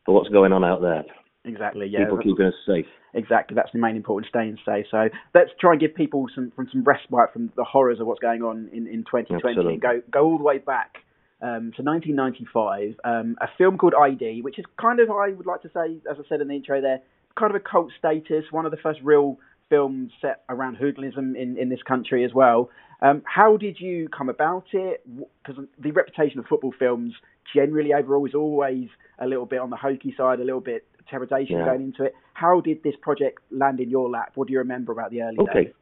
[0.05, 1.05] for what's going on out there.
[1.45, 1.87] Exactly.
[1.87, 2.01] Yeah.
[2.01, 2.87] People keeping us safe.
[3.13, 4.87] Exactly, that's the main important, thing staying safe.
[4.91, 8.19] So let's try and give people some from some respite from the horrors of what's
[8.19, 9.73] going on in, in 2020 Absolutely.
[9.75, 10.97] and go go all the way back
[11.43, 12.97] um, to 1995.
[13.05, 16.17] Um, a film called ID, which is kind of I would like to say, as
[16.19, 17.01] I said in the intro, there
[17.37, 21.57] kind of a cult status, one of the first real films set around hoodlism in,
[21.59, 22.71] in this country as well.
[23.03, 25.05] Um, how did you come about it?
[25.45, 27.15] Because the reputation of football films
[27.55, 31.57] generally overall is always a little bit on the hokey side, a little bit trepidation
[31.59, 31.65] Yeah.
[31.67, 32.15] going into it.
[32.35, 34.33] How did this project land in your lap?
[34.37, 35.65] What do you remember about the early Okay.
[35.65, 35.75] days?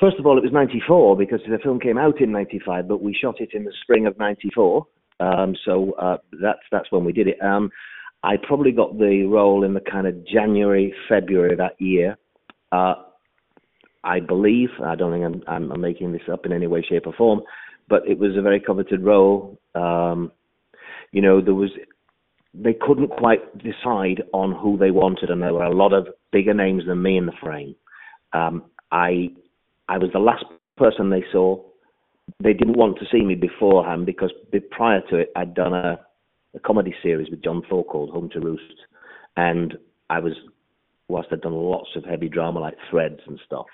[0.00, 3.14] First of all, it was 94 because the film came out in 95, but we
[3.14, 4.86] shot it in the spring of 94.
[5.20, 7.40] Um, so uh, that's that's when we did it.
[7.40, 7.70] Um,
[8.24, 12.16] I probably got the role in the kind of January, February that year.
[12.72, 12.94] Uh,
[14.02, 17.12] I believe, I don't think I'm, I'm, making this up in any way, shape, or
[17.12, 17.42] form,
[17.88, 19.58] but it was a very coveted role.
[19.74, 20.32] Um,
[21.12, 21.70] you know, there was
[22.52, 26.54] they couldn't quite decide on who they wanted, and there were a lot of bigger
[26.54, 27.74] names than me in the frame.
[28.32, 29.30] Um, I
[29.88, 30.44] I was the last
[30.76, 31.62] person they saw.
[32.42, 34.32] They didn't want to see me beforehand because
[34.70, 36.00] prior to it, I'd done a,
[36.54, 38.62] a comedy series with John Thaw called Home to Roost,
[39.36, 39.74] and
[40.10, 40.32] I was
[41.08, 43.66] whilst I'd done lots of heavy drama like Threads and stuff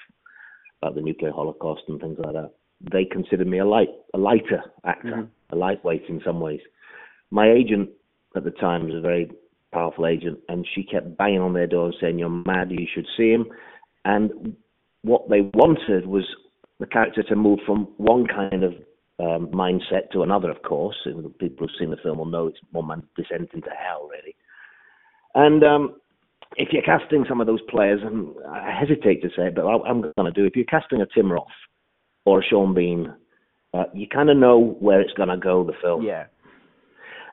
[0.83, 2.51] about the nuclear holocaust and things like that.
[2.90, 5.55] they considered me a light, a lighter actor, Mm-hmm.
[5.55, 6.61] a lightweight in some ways.
[7.31, 7.90] My agent
[8.35, 9.31] at the time was a very
[9.73, 12.73] powerful agent, and she kept banging on their door and saying, "You're mad.
[12.73, 13.46] You should see him."
[14.05, 14.57] And
[15.02, 16.24] what they wanted was
[16.78, 18.72] the character to move from one kind of
[19.18, 20.50] um, mindset to another.
[20.50, 23.70] Of course, And people who've seen the film will know it's one man's descent into
[23.70, 24.34] hell, really.
[25.34, 25.96] And um,
[26.56, 29.88] if you're casting some of those players, and I hesitate to say it, but I-
[29.88, 30.44] I'm going to do.
[30.44, 31.46] If you're casting a Tim Roth
[32.24, 33.12] or a Sean Bean,
[33.72, 35.62] uh, you kind of know where it's going to go.
[35.64, 36.02] The film.
[36.04, 36.24] Yeah.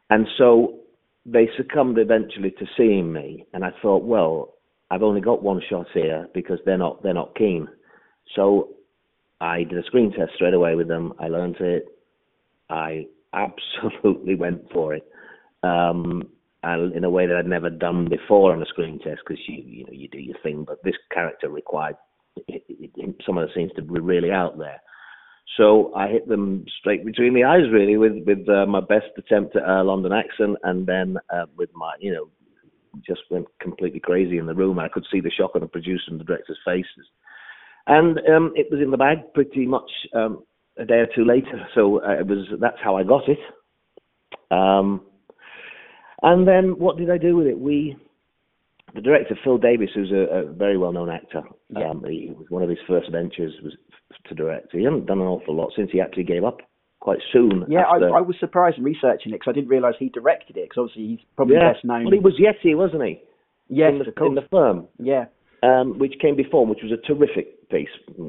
[0.10, 0.80] And so
[1.26, 4.54] they succumbed eventually to seeing me, and I thought, well,
[4.90, 7.68] I've only got one shot here because they're not they're not keen.
[8.36, 8.70] So
[9.42, 11.14] I did a screen test straight away with them.
[11.20, 11.86] I learned it.
[12.70, 15.08] I absolutely went for it,
[15.64, 16.24] um,
[16.64, 19.64] and in a way that I'd never done before on a screen test because you
[19.66, 21.96] you know you do your thing, but this character required
[22.48, 24.82] it, it, some of the scenes to be really out there.
[25.56, 29.56] So I hit them straight between the eyes, really, with with uh, my best attempt
[29.56, 32.30] at a London accent, and then uh, with my, you know,
[33.06, 34.80] just went completely crazy in the room.
[34.80, 37.08] I could see the shock on the producer and the director's faces,
[37.88, 40.44] and um, it was in the bag pretty much um,
[40.78, 41.68] a day or two later.
[41.76, 43.40] So uh, it was that's how I got it.
[44.52, 45.02] Um,
[46.22, 47.60] and then what did I do with it?
[47.60, 47.96] We
[48.96, 51.44] the director Phil Davis, who's a, a very well-known actor,
[51.76, 53.74] um, he it was one of his first ventures was
[54.28, 54.72] to direct.
[54.72, 56.60] He hadn't done an awful lot since he actually gave up
[57.08, 57.64] quite soon.
[57.70, 60.68] Yeah, I, I was surprised in researching it because I didn't realise he directed it.
[60.68, 61.72] Because obviously he's probably yeah.
[61.72, 62.04] best known.
[62.04, 63.22] Well, he was Yeti, wasn't he?
[63.70, 65.26] yes, in the, in the firm, yeah,
[65.64, 67.88] um, which came before, which was a terrific piece.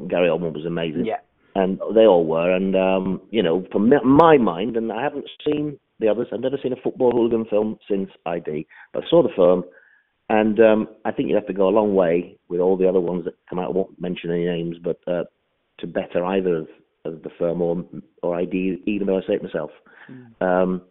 [0.09, 1.07] Gary Oldman was amazing.
[1.07, 1.17] yeah.
[1.57, 2.55] and they all were.
[2.55, 6.29] And um, you know, from my mind, and I haven't seen the others.
[6.33, 9.65] I've never seen a football hooligan film since ID, but I saw the film,
[10.29, 13.01] and um, I think you have to go a long way with all the other
[13.01, 13.71] ones that come out.
[13.71, 15.25] I won't mention any names, but uh,
[15.81, 16.69] to better either of
[17.05, 17.85] the firm or
[18.23, 19.71] or ID, even though I say it myself.
[20.41, 20.83] Um,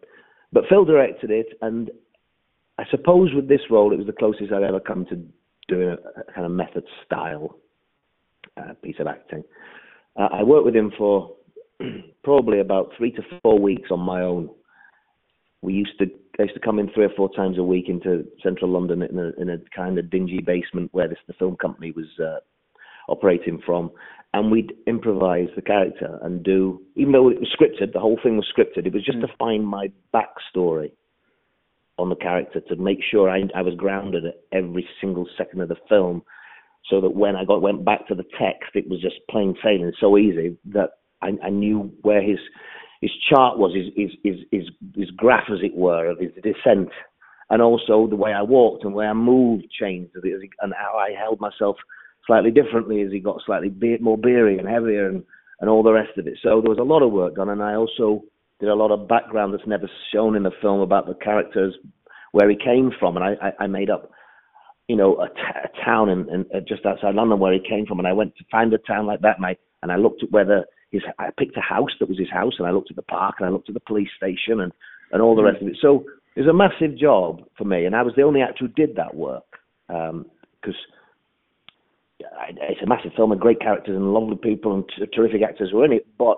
[0.54, 1.92] but Phil directed it, and
[2.78, 5.22] I suppose with this role, it was the closest I'd ever come to
[5.68, 7.58] doing a, a kind of method style
[8.58, 9.44] uh, piece of acting.
[10.16, 11.36] Uh, I worked with him for
[12.24, 14.50] probably about three to four weeks on my own.
[15.62, 16.06] We used to
[16.40, 19.18] I used to come in three or four times a week into central London in
[19.18, 22.40] a in a kind of dingy basement where this the film company was uh,
[23.08, 23.92] operating from,
[24.34, 28.38] and we'd improvise the character and do even though it was scripted, the whole thing
[28.38, 28.86] was scripted.
[28.86, 29.22] It was just mm.
[29.22, 30.92] to find my backstory
[31.98, 35.70] on the character to make sure I I was grounded at every single second of
[35.70, 36.24] the film
[36.90, 39.92] so that when I got went back to the text, it was just plain sailing,
[40.00, 40.92] so easy that
[41.22, 42.40] I, I knew where his
[43.02, 46.90] his chart was, his, his his his his graph, as it were, of his descent,
[47.50, 51.12] and also the way I walked and the way I moved changed, and how I
[51.18, 51.78] held myself
[52.28, 55.24] slightly differently as he got slightly be- more beery and heavier, and
[55.60, 56.38] and all the rest of it.
[56.44, 58.24] So there was a lot of work done, and I also
[58.60, 61.74] did a lot of background that's never shown in the film about the characters,
[62.34, 64.12] where he came from, and I I, I made up
[64.88, 67.86] you know, a, t- a town in, in, uh, just outside London where he came
[67.86, 70.24] from, and I went to find a town like that, and I and I looked
[70.24, 72.96] at whether his I picked a house that was his house, and I looked at
[72.96, 74.72] the park, and I looked at the police station, and
[75.12, 75.78] and all the rest of it.
[75.82, 78.68] So it was a massive job for me, and I was the only actor who
[78.70, 79.44] did that work
[79.88, 80.76] because.
[82.20, 85.86] It's a massive film and great characters and lovely people and t- terrific actors were
[85.86, 86.08] in it.
[86.18, 86.38] But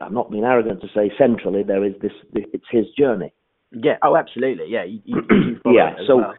[0.00, 2.12] I'm not being arrogant to say centrally there is this.
[2.34, 3.32] It's his journey.
[3.72, 3.96] Yeah.
[4.02, 4.66] Oh, absolutely.
[4.68, 4.84] Yeah.
[4.84, 6.34] You, you, you Yeah, so- well.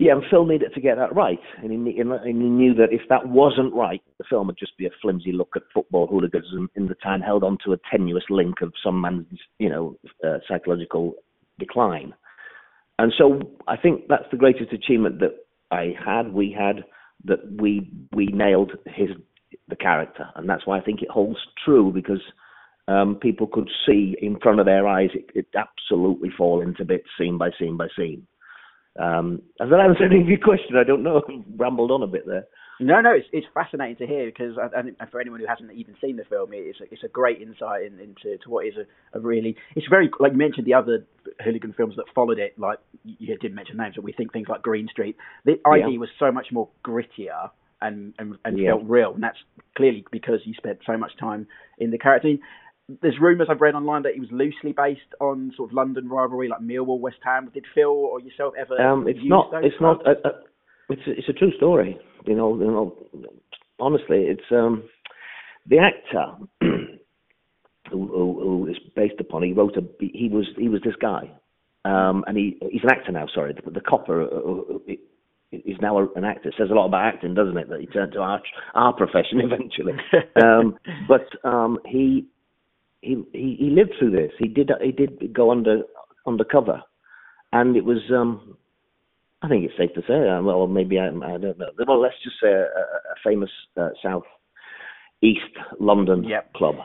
[0.00, 3.02] Yeah, and Phil needed to get that right, and he, and he knew that if
[3.10, 6.88] that wasn't right, the film would just be a flimsy look at football hooligans in
[6.88, 9.26] the time held on to a tenuous link of some man's,
[9.60, 11.14] you know, uh, psychological
[11.60, 12.12] decline.
[12.98, 15.36] And so I think that's the greatest achievement that
[15.70, 16.82] I had, we had,
[17.24, 19.10] that we we nailed his
[19.68, 22.20] the character, and that's why I think it holds true because
[22.86, 27.08] um, people could see in front of their eyes it, it absolutely fall into bits,
[27.18, 28.26] scene by scene by scene.
[28.98, 30.76] Um, has that answered your question?
[30.76, 31.16] I don't know.
[31.16, 32.44] I've rambled on a bit there.
[32.80, 35.94] No, no, it's it's fascinating to hear because I, think for anyone who hasn't even
[36.00, 39.16] seen the film, it's a, it's a great insight in, into to what is a,
[39.16, 41.06] a really it's very like you mentioned the other
[41.42, 42.58] hooligan films that followed it.
[42.58, 45.16] Like you didn't mention names, but we think things like Green Street.
[45.44, 45.98] The ID Yeah.
[45.98, 48.72] was so much more grittier and and, and Yeah.
[48.72, 49.38] felt real, and that's
[49.76, 51.46] clearly because you spent so much time
[51.78, 52.28] in the character.
[52.28, 52.40] I mean,
[53.00, 56.48] there's rumours I've read online that it was loosely based on sort of London rivalry,
[56.48, 57.50] like Millwall, West Ham.
[57.54, 58.80] Did Phil or yourself ever?
[58.80, 59.50] Um, it's use not.
[59.52, 60.06] those It's not.
[60.06, 60.30] Uh, uh,
[60.88, 61.98] it's a, it's a true story.
[62.26, 62.56] You know.
[62.58, 62.96] You know.
[63.80, 64.84] Honestly, it's um,
[65.68, 66.96] the actor who,
[67.90, 69.42] who, who is based upon.
[69.42, 69.82] He wrote a.
[70.00, 70.46] He was.
[70.56, 71.30] He was this guy,
[71.84, 73.26] um, and he he's an actor now.
[73.34, 74.22] Sorry, the, the copper.
[74.22, 74.94] Uh, uh,
[75.84, 76.48] now an actor.
[76.48, 77.68] It says a lot about acting, doesn't it?
[77.68, 78.40] That he turned to our
[78.74, 79.92] our profession eventually.
[80.42, 80.76] um,
[81.06, 82.26] but um, he,
[83.02, 84.32] he he he lived through this.
[84.38, 85.82] He did he did go under
[86.26, 86.82] undercover,
[87.52, 87.98] and it was.
[88.10, 88.56] Um,
[89.44, 90.28] I think it's safe to say.
[90.28, 91.68] Uh, well, maybe I, I don't know.
[91.86, 94.22] Well, let's just say a, a famous uh, South
[95.22, 95.42] East
[95.78, 96.50] London yep.
[96.54, 96.76] club.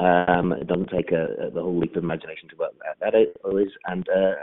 [0.00, 3.12] Um, it doesn't take a, a, the whole leap of imagination to work that.
[3.12, 4.34] That is, and uh,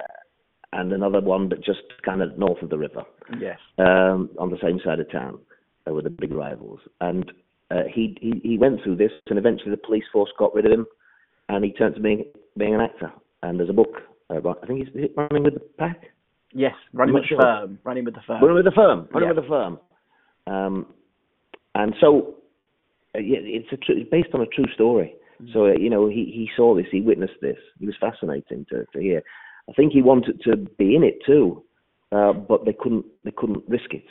[0.73, 3.03] and another one, but just kind of north of the river.
[3.39, 3.59] Yes.
[3.77, 5.39] Um, on the same side of town,
[5.87, 7.31] uh, were the big rivals, and
[7.69, 10.71] uh, he, he he went through this, and eventually the police force got rid of
[10.71, 10.87] him,
[11.49, 12.25] and he turned to being
[12.57, 13.11] being an actor.
[13.43, 13.93] And there's a book.
[14.29, 16.05] Uh, I think he's running with the pack.
[16.53, 17.79] Yes, running with the firm.
[17.83, 18.41] Running with the firm.
[18.41, 19.07] Running with the firm.
[19.11, 19.33] Running yeah.
[19.33, 19.79] with the firm.
[20.47, 20.85] Um,
[21.75, 22.35] and so
[23.15, 25.13] uh, yeah, it's a tr- based on a true story.
[25.41, 25.53] Mm-hmm.
[25.53, 27.57] So uh, you know, he he saw this, he witnessed this.
[27.79, 29.21] It was fascinating to to hear.
[29.69, 31.63] I think he wanted to be in it too,
[32.11, 34.05] uh, but they couldn't they couldn't risk it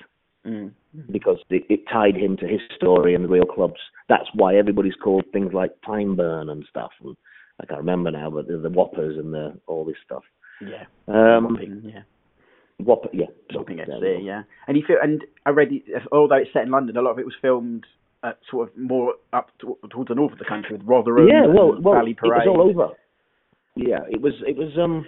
[0.47, 1.13] mm-hmm.
[1.13, 3.81] because it, it tied him to his story and the real clubs.
[4.09, 6.93] That's why everybody's called things like Time Burn and stuff.
[7.03, 7.17] And
[7.61, 10.23] I can't remember now, but the, the Whoppers and the all this stuff.
[10.61, 10.85] Yeah.
[11.09, 12.03] Um, Whopping, yeah.
[12.85, 14.43] Whopper, yeah, Whopping FC, yeah.
[14.67, 15.71] And you feel, and I read,
[16.13, 17.87] although it's set in London, a lot of it was filmed
[18.23, 21.47] at sort of more up to, towards the north of the country with Rotherham, yeah,
[21.47, 22.43] well, well, Valley Parade.
[22.45, 22.95] It was all over.
[23.77, 24.35] Yeah, it was.
[24.47, 24.77] It was.
[24.79, 25.07] Um,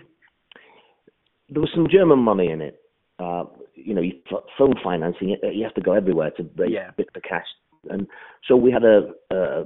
[1.51, 2.81] there was some German money in it.
[3.19, 3.45] Uh,
[3.75, 4.15] you know, you,
[4.57, 6.91] film financing, you have to go everywhere to raise yeah.
[6.97, 7.47] bit the cash.
[7.91, 8.07] And
[8.47, 9.63] so we had a, a,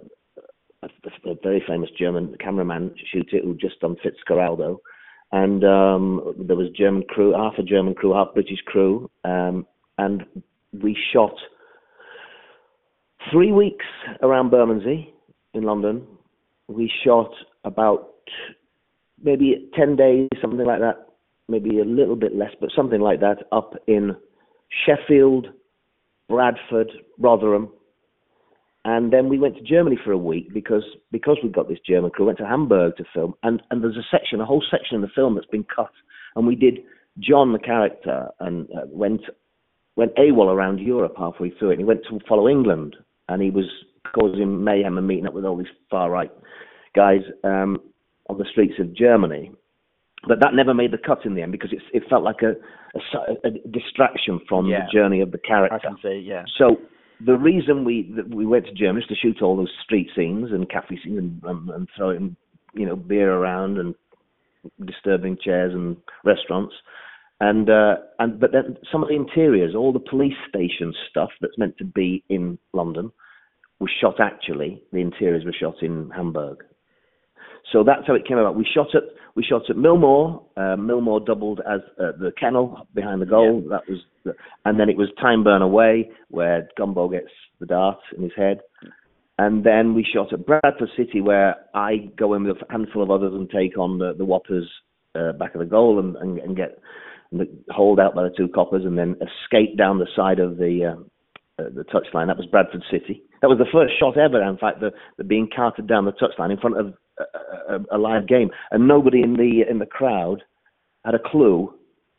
[0.82, 0.88] a,
[1.42, 4.78] very famous German cameraman shoot it who just done Fitzcarraldo
[5.32, 9.66] and um, there was German crew, half a German crew, half British crew, um,
[9.98, 10.24] and
[10.82, 11.34] we shot
[13.30, 13.86] three weeks
[14.22, 15.12] around Bermondsey
[15.54, 16.06] in London.
[16.68, 17.30] We shot
[17.64, 18.14] about
[19.22, 21.08] maybe ten days, something like that,
[21.48, 24.16] maybe a little bit less, but something like that, up in
[24.84, 25.48] Sheffield,
[26.28, 27.70] Bradford, Rotherham,
[28.86, 32.12] and then we went to Germany for a week because because we got this German
[32.12, 32.26] crew.
[32.26, 35.08] Went to Hamburg to film, and and there's a section, a whole section in the
[35.12, 35.90] film that's been cut,
[36.36, 36.78] and we did
[37.18, 39.22] John the character and uh, went
[39.96, 41.72] went AWOL around Europe halfway through it.
[41.72, 42.94] And he went to follow England,
[43.28, 43.64] and he was
[44.14, 46.30] causing mayhem and meeting up with all these far right
[46.94, 47.78] guys um,
[48.30, 49.50] on the streets of Germany.
[50.28, 52.54] But that never made the cut in the end because it, it felt like a,
[52.94, 54.86] a, a distraction from yeah.
[54.86, 55.76] the journey of the character.
[55.76, 56.44] I can see, yeah.
[56.56, 56.76] So
[57.24, 60.68] the reason we we went to Germany was to shoot all those street scenes and
[60.68, 62.36] cafe scenes and, and, and throwing
[62.74, 63.94] you know beer around and
[64.84, 66.74] disturbing chairs and restaurants
[67.40, 71.58] and uh, and but then some of the interiors, all the police station stuff that's
[71.58, 73.12] meant to be in London,
[73.78, 74.82] was shot actually.
[74.92, 76.64] The interiors were shot in Hamburg.
[77.72, 78.56] So that's how it came about.
[78.56, 79.02] We shot at
[79.34, 80.42] we shot at Millmoor.
[80.56, 83.62] Uh, Millmoor doubled as uh, the kennel behind the goal.
[83.62, 83.76] Yeah.
[83.76, 84.32] That was, the,
[84.64, 87.28] and then it was Time Burn Away where Gumbo gets
[87.60, 88.60] the dart in his head.
[89.38, 93.10] And then we shot at Bradford City where I go in with a handful of
[93.10, 94.66] others and take on the, the Whoppers
[95.14, 96.78] uh, back of the goal and, and, and get
[97.70, 101.02] hold out by the two coppers and then escape down the side of the uh,
[101.58, 102.26] uh, the touchline.
[102.26, 103.22] That was Bradford City.
[103.42, 104.42] That was the first shot ever.
[104.42, 107.98] In fact, the, the being carted down the touchline in front of a, a, a
[107.98, 110.42] live game, and nobody in the in the crowd
[111.04, 111.72] had a clue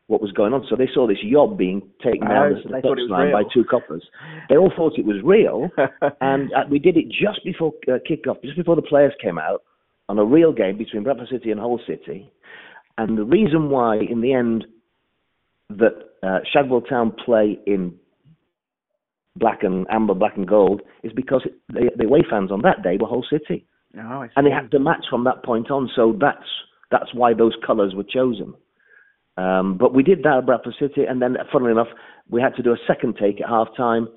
[0.07, 0.65] what was going on.
[0.69, 4.03] So they saw this yob being taken down oh, the touchline by two coppers.
[4.49, 5.69] They all thought it was real,
[6.21, 9.63] and uh, we did it just before uh, kickoff, just before the players came out
[10.09, 12.31] on a real game between Bradford City and Hull City.
[12.97, 14.65] And the reason why, in the end,
[15.69, 15.93] that
[16.23, 17.93] uh, Shadwell Town play in
[19.35, 22.97] black and amber, black and gold is because the, the away fans on that day
[22.99, 23.65] were Hull City,
[23.99, 25.89] oh, and they had to match from that point on.
[25.95, 26.45] So that's
[26.91, 28.53] that's why those colours were chosen.
[29.37, 31.87] Um, but we did that at Bradford City, and then, funnily enough,
[32.29, 34.07] we had to do a second take at half time,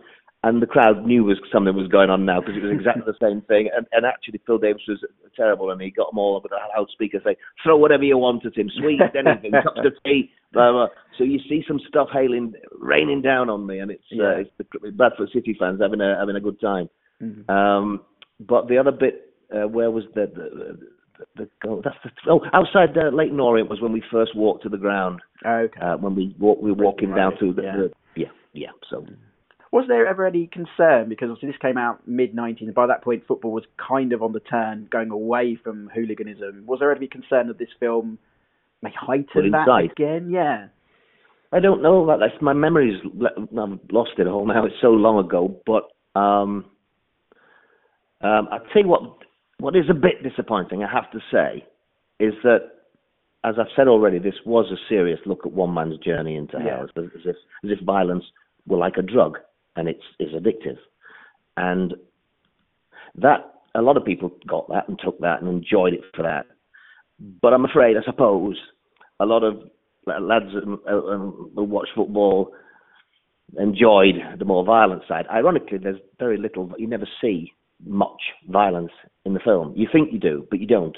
[0.42, 3.18] and the crowd knew was something was going on now because it was exactly the
[3.20, 3.68] same thing.
[3.76, 5.04] And, and actually, Phil Davis was
[5.36, 8.46] terrible, and he got them all up with a loudspeaker saying, "Throw whatever you want
[8.46, 10.86] at him, sweet anything, cups of tea." Blah, blah.
[11.18, 14.24] So you see some stuff hailing, raining down on me, and it's, yeah.
[14.24, 16.88] uh, it's the Bradford City fans having a having a good time.
[17.22, 17.50] Mm-hmm.
[17.50, 18.00] Um,
[18.40, 20.78] but the other bit, uh, where was the the,
[21.36, 24.62] the, the oh, that's the oh outside uh, Leyton Orient was when we first walked
[24.64, 25.20] to the ground.
[25.44, 25.80] Okay.
[25.80, 27.76] Uh, when we walk, we were walking down through the yeah.
[27.76, 29.06] the yeah yeah so.
[29.72, 33.04] Was there ever any concern because obviously this came out mid 90s and by that
[33.04, 36.64] point football was kind of on the turn, going away from hooliganism.
[36.66, 38.18] Was there any concern that this film
[38.82, 40.30] may heighten that again?
[40.30, 40.68] Yeah.
[41.52, 42.06] I don't know.
[42.06, 43.00] That that's my memories.
[43.04, 44.66] I've lost it all now.
[44.66, 45.60] It's so long ago.
[45.66, 45.84] But
[46.18, 46.64] um,
[48.20, 49.18] um, I tell you what.
[49.60, 51.66] What is a bit disappointing, I have to say,
[52.18, 52.70] is that
[53.44, 56.76] as I've said already, this was a serious look at one man's journey into Yeah.
[56.76, 58.24] hell, as, if as if violence
[58.66, 59.38] were like a drug
[59.76, 60.78] and it's is addictive,
[61.56, 61.94] and
[63.14, 66.46] that a lot of people got that and took that and enjoyed it for that.
[67.42, 68.58] But I'm afraid, I suppose,
[69.20, 69.70] a lot of
[70.06, 72.52] lads um, um, who watch football
[73.58, 75.26] enjoyed the more violent side.
[75.30, 76.72] Ironically, there's very little.
[76.78, 77.52] You never see
[77.86, 78.92] much violence
[79.24, 79.72] in the film.
[79.76, 80.96] You think you do, but you don't.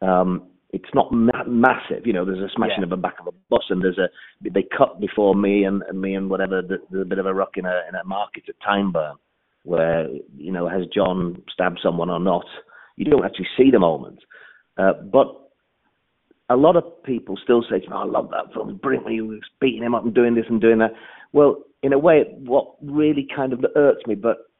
[0.00, 2.24] Um, it's not ma- massive, you know.
[2.24, 2.84] There's a smashing Yeah.
[2.84, 4.08] of the back of a bus, and there's a
[4.40, 6.62] they cut before me and, and me and whatever.
[6.62, 9.16] There's a bit of a ruck in a in a market at Tyneburn,
[9.64, 12.46] where you know has John stabbed someone or not.
[12.96, 14.20] You don't actually see the moment,
[14.78, 15.42] uh, but
[16.48, 18.70] a lot of people still say, to me, oh, I love that film.
[18.70, 20.92] It's brilliant when he was beating him up and doing this and doing that.
[21.32, 24.50] Well, in a way, what really kind of irked me, but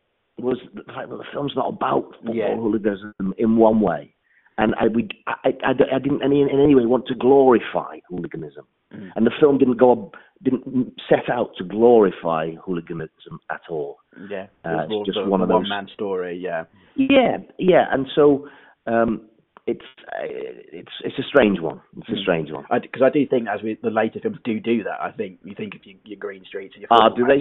[0.43, 2.55] was the fact that the film's not about football Yeah.
[2.57, 4.15] hooliganism in one way.
[4.59, 8.67] And I, we, I, I, I didn't any, in any way want to glorify hooliganism.
[8.95, 9.11] Mm.
[9.17, 10.13] And the film didn't go,
[10.43, 13.97] didn't set out to glorify hooliganism at all.
[14.29, 16.37] Yeah, Uh, it's just one of those- one-man story.
[16.37, 16.65] Yeah,
[16.97, 18.47] Yeah, yeah, and so
[18.87, 19.23] um,
[19.73, 20.27] it's uh,
[20.81, 21.81] it's it's a strange one.
[21.99, 22.23] It's a Mm.
[22.23, 22.65] strange one.
[22.83, 25.01] because I, do think as we, the later films do do that.
[25.01, 27.41] I think you think of your, your Green Streets and your Ah, do they?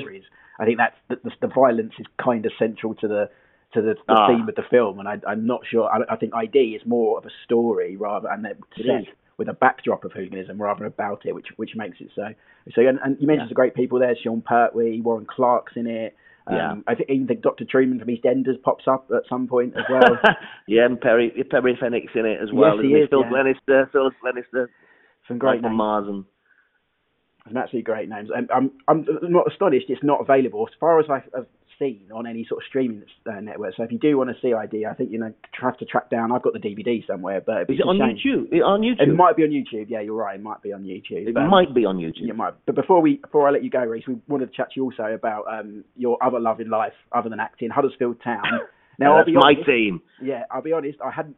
[0.60, 3.30] I think that's the, the, the violence is kind of central to the
[3.74, 4.28] to the, the Ah.
[4.28, 5.90] theme of the film, and I, I'm not sure.
[5.90, 9.08] I, I think ID is more of a story rather and set
[9.38, 12.28] with a backdrop of hooliganism rather than about it, which which makes it so.
[12.76, 14.16] So and, and you mentioned some great people there.
[14.22, 16.16] Sean Pertwee, Warren Clarke's in it.
[16.48, 16.74] Um, Yeah.
[16.88, 17.66] I think even think Dr.
[17.66, 20.18] Trueman from EastEnders pops up at some point as well.
[20.68, 22.76] yeah, and Perry Perry Fenwick in it as well.
[22.78, 23.30] Yes, he isn't Phil yeah.
[23.30, 24.70] Glenister, Phil Glenister,
[25.28, 25.76] some great names.
[25.78, 26.26] Mars, and
[27.48, 28.30] Some absolutely great names.
[28.36, 31.48] And I'm I'm not astonished it's not available as far as I've
[31.82, 33.74] seen on any sort of streaming uh, network.
[33.76, 36.10] So if you do want to see ID, I think you know have to track
[36.10, 36.32] down.
[36.32, 38.52] I've got the DVD somewhere, but is it on YouTube?
[38.52, 39.10] It on YouTube?
[39.10, 39.86] It might be on YouTube.
[39.90, 40.36] Yeah, you're right.
[40.36, 41.28] It might be on YouTube.
[41.28, 42.30] It might be on YouTube.
[42.30, 42.54] It might.
[42.66, 44.84] But before we before I let you go, Reece, we wanted to chat to you
[44.86, 48.44] also about um, your other love in life other than acting, Huddersfield Town.
[49.00, 50.02] Now, I'll that's be my honest, team.
[50.22, 51.00] Yeah, I'll be honest.
[51.04, 51.36] I hadn't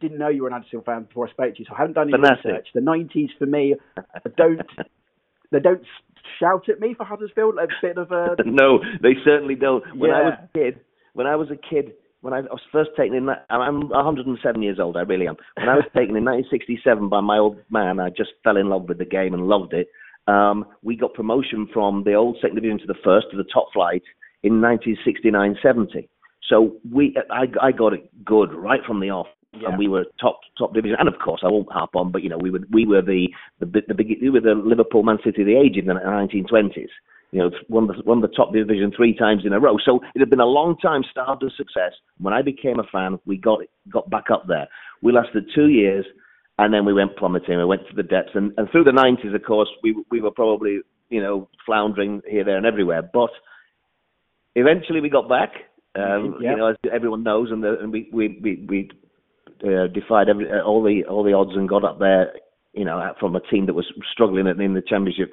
[0.00, 1.92] didn't know you were an Huddersfield fan before I spoke to you, so I haven't
[1.92, 2.66] done any research.
[2.74, 4.60] The '90s for me I don't
[5.54, 5.82] they don't
[6.38, 7.54] shout at me for Huddersfield.
[7.56, 9.84] Like A bit of a no, they certainly don't.
[9.96, 10.80] When I was a kid,
[11.14, 14.78] when I was a kid, when I was first taken in, that- I'm 107 years
[14.80, 14.96] old.
[14.96, 15.36] I really am.
[15.56, 18.88] When I was taken in 1967 by my old man, I just fell in love
[18.88, 19.88] with the game and loved it.
[20.26, 23.68] Um, we got promotion from the old second division to the first to the top
[23.74, 24.02] flight
[24.42, 26.08] in 1969-70.
[26.48, 29.26] So we, I, I got it good right from the off.
[29.60, 29.68] Yeah.
[29.68, 32.28] And we were top top division, and of course I won't harp on, but you
[32.28, 33.28] know we were we were the
[33.60, 36.88] the the big we were the Liverpool Man City of the age in the 1920s
[37.34, 39.76] you know, won the, won the top division three times in a row.
[39.84, 41.90] So it had been a long time starved of success.
[42.18, 43.58] When I became a fan, we got
[43.92, 44.68] got back up there.
[45.02, 46.06] We lasted two years,
[46.58, 47.58] and then we went plummeting.
[47.58, 50.30] We went to the depths, and, and through the 90s, of course, we we were
[50.30, 50.78] probably
[51.10, 53.02] you know floundering here, there, and everywhere.
[53.02, 53.30] But
[54.54, 55.54] eventually, we got back.
[55.96, 56.52] Um, Yeah.
[56.52, 58.90] You know, as everyone knows, and, the, and we we we, we
[59.62, 62.32] uh, defied every, uh, all the all the odds and got up there.
[62.72, 65.32] You know, from a team that was struggling in the championship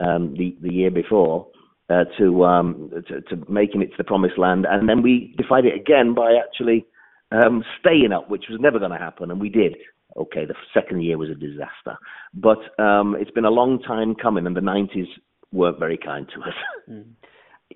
[0.00, 1.46] um, the the year before
[1.90, 5.64] uh, to, um, to to making it to the promised land, and then we defied
[5.64, 6.86] it again by actually
[7.30, 9.76] um, staying up, which was never going to happen, and we did.
[10.16, 11.96] Okay, the second year was a disaster,
[12.34, 15.08] but um, it's been a long time coming, and the '90s
[15.52, 16.54] weren't very kind to us.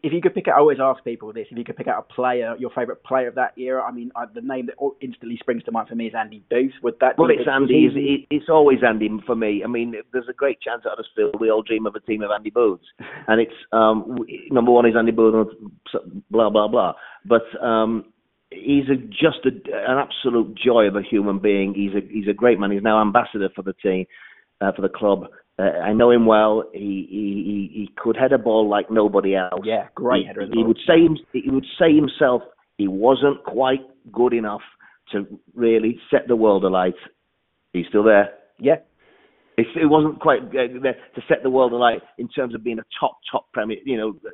[0.03, 2.07] If you could pick out, I always ask people this: if you could pick out
[2.09, 3.83] a player, your favourite player of that era.
[3.83, 6.73] I mean, I, the name that instantly springs to mind for me is Andy Booth.
[6.83, 7.19] Would that?
[7.19, 7.87] Well, it's Andy.
[7.87, 9.63] It's, it- it's always Andy for me.
[9.65, 12.31] I mean, there's a great chance at Huddersfield we all dream of a team of
[12.35, 12.85] Andy Booths,
[13.29, 14.19] and it's um,
[14.51, 15.49] number one is Andy Booth,
[16.31, 16.95] blah blah blah.
[17.25, 18.05] But um,
[18.51, 21.75] he's a, just a, an absolute joy of a human being.
[21.75, 22.71] He's a he's a great man.
[22.71, 24.07] He's now ambassador for the team,
[24.61, 25.25] uh, for the club.
[25.59, 26.65] Uh, I know him well.
[26.73, 29.61] He, he he he could head a ball like nobody else.
[29.65, 32.43] Yeah, great He, header he would say he would say himself
[32.77, 33.81] he wasn't quite
[34.13, 34.61] good enough
[35.13, 36.95] to really set the world alight.
[37.73, 38.31] He's still there.
[38.59, 38.77] Yeah.
[39.59, 42.79] It's, it wasn't quite uh, there to set the world alight in terms of being
[42.79, 44.31] a top top premier, you know, uh,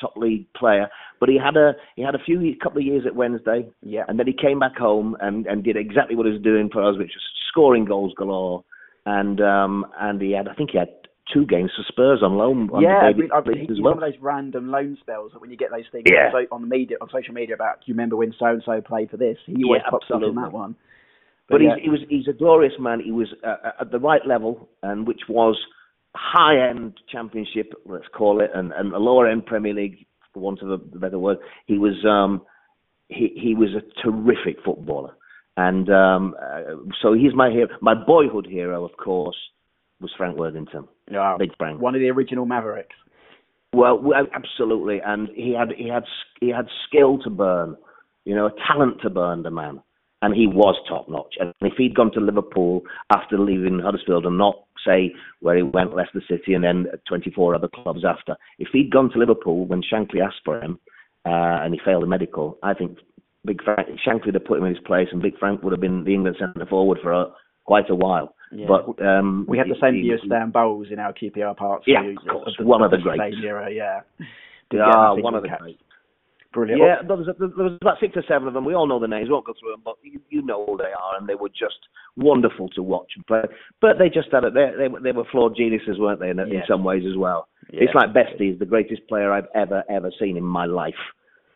[0.00, 0.88] top league player.
[1.20, 4.02] But he had a he had a few a couple of years at Wednesday, Yeah.
[4.08, 6.82] and then he came back home and and did exactly what he was doing for
[6.82, 8.64] us, which was scoring goals galore.
[9.06, 10.88] And um and he had I think he had
[11.32, 12.68] two games for Spurs on loan.
[12.72, 13.94] on yeah, I mean, I mean, as well.
[13.94, 16.26] one of those random loan spells that when you get those things Yeah.
[16.26, 18.62] on, so, on the media, on social media about, do you remember when so and
[18.64, 19.36] so played for this?
[19.46, 20.76] He always Yeah, pops up in that one.
[21.48, 21.74] But yeah.
[21.76, 23.00] he's, he was he's a glorious man.
[23.00, 25.56] He was uh, at the right level, and which was
[26.14, 30.62] high end championship, let's call it, and, and a lower end Premier League, for want
[30.62, 31.38] of a better word.
[31.66, 32.42] He was um,
[33.08, 35.14] he he was a terrific footballer,
[35.56, 37.68] And um, uh, so he's my hero.
[37.80, 39.36] My boyhood hero, of course,
[40.00, 40.86] was Frank Worthington.
[41.10, 41.80] Yeah, Big Frank.
[41.80, 42.94] One of the original Mavericks.
[43.72, 44.02] Well,
[44.34, 46.04] absolutely, and he had he had
[46.40, 47.76] he had skill to burn,
[48.24, 49.82] you know, a talent to burn the man,
[50.22, 51.34] and he was top notch.
[51.38, 52.82] And if he'd gone to Liverpool
[53.14, 57.68] after leaving Huddersfield and not say where he went, Leicester City, and then 24 other
[57.68, 60.78] clubs after, if he'd gone to Liverpool when Shankly asked for him,
[61.26, 62.98] uh, and he failed the medical, I think
[63.46, 65.80] Big Frank Shankly would have put him in his place, and Big Frank would have
[65.80, 67.26] been the England centre forward for a,
[67.64, 68.34] quite a while.
[68.52, 68.66] Yeah.
[68.68, 71.84] But um, We had the same as Stan Bowles in our QPR parts.
[71.86, 73.36] Yeah, of course, the, one of the same greats.
[73.42, 74.00] era, yeah.
[74.70, 75.78] Did Yeah, one of the greats.
[76.52, 76.80] Brilliant.
[76.80, 78.64] Yeah, there was, there was about six or seven of them.
[78.64, 79.28] We all know the names.
[79.28, 81.50] We won't go through them, but you, you know who they are, and they were
[81.50, 81.76] just
[82.16, 83.42] wonderful to watch and play.
[83.82, 84.54] But they just had it.
[84.54, 86.30] They, they, were- they were flawed geniuses, weren't they?
[86.30, 87.48] In, in some ways as well.
[87.70, 87.80] Yeah.
[87.82, 90.94] It's like Bestie is the greatest player I've ever ever seen in my life,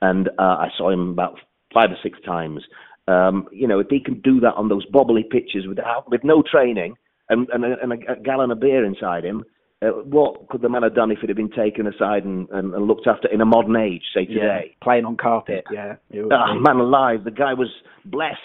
[0.03, 1.39] and uh, I saw him about
[1.73, 2.63] five or six times.
[3.09, 6.43] Um, you know, if he can do that on those bobbly pitches without with no
[6.43, 6.95] training
[7.29, 9.45] and and, a, and a gallon of beer inside him.
[9.83, 12.75] Uh, what could the man have done if it had been taken aside and, and,
[12.75, 14.41] and looked after in a modern age, say yeah.
[14.41, 14.77] today?
[14.83, 15.95] Playing on carpet, yeah.
[16.31, 17.69] Ah, man alive, the guy was
[18.05, 18.37] blessed.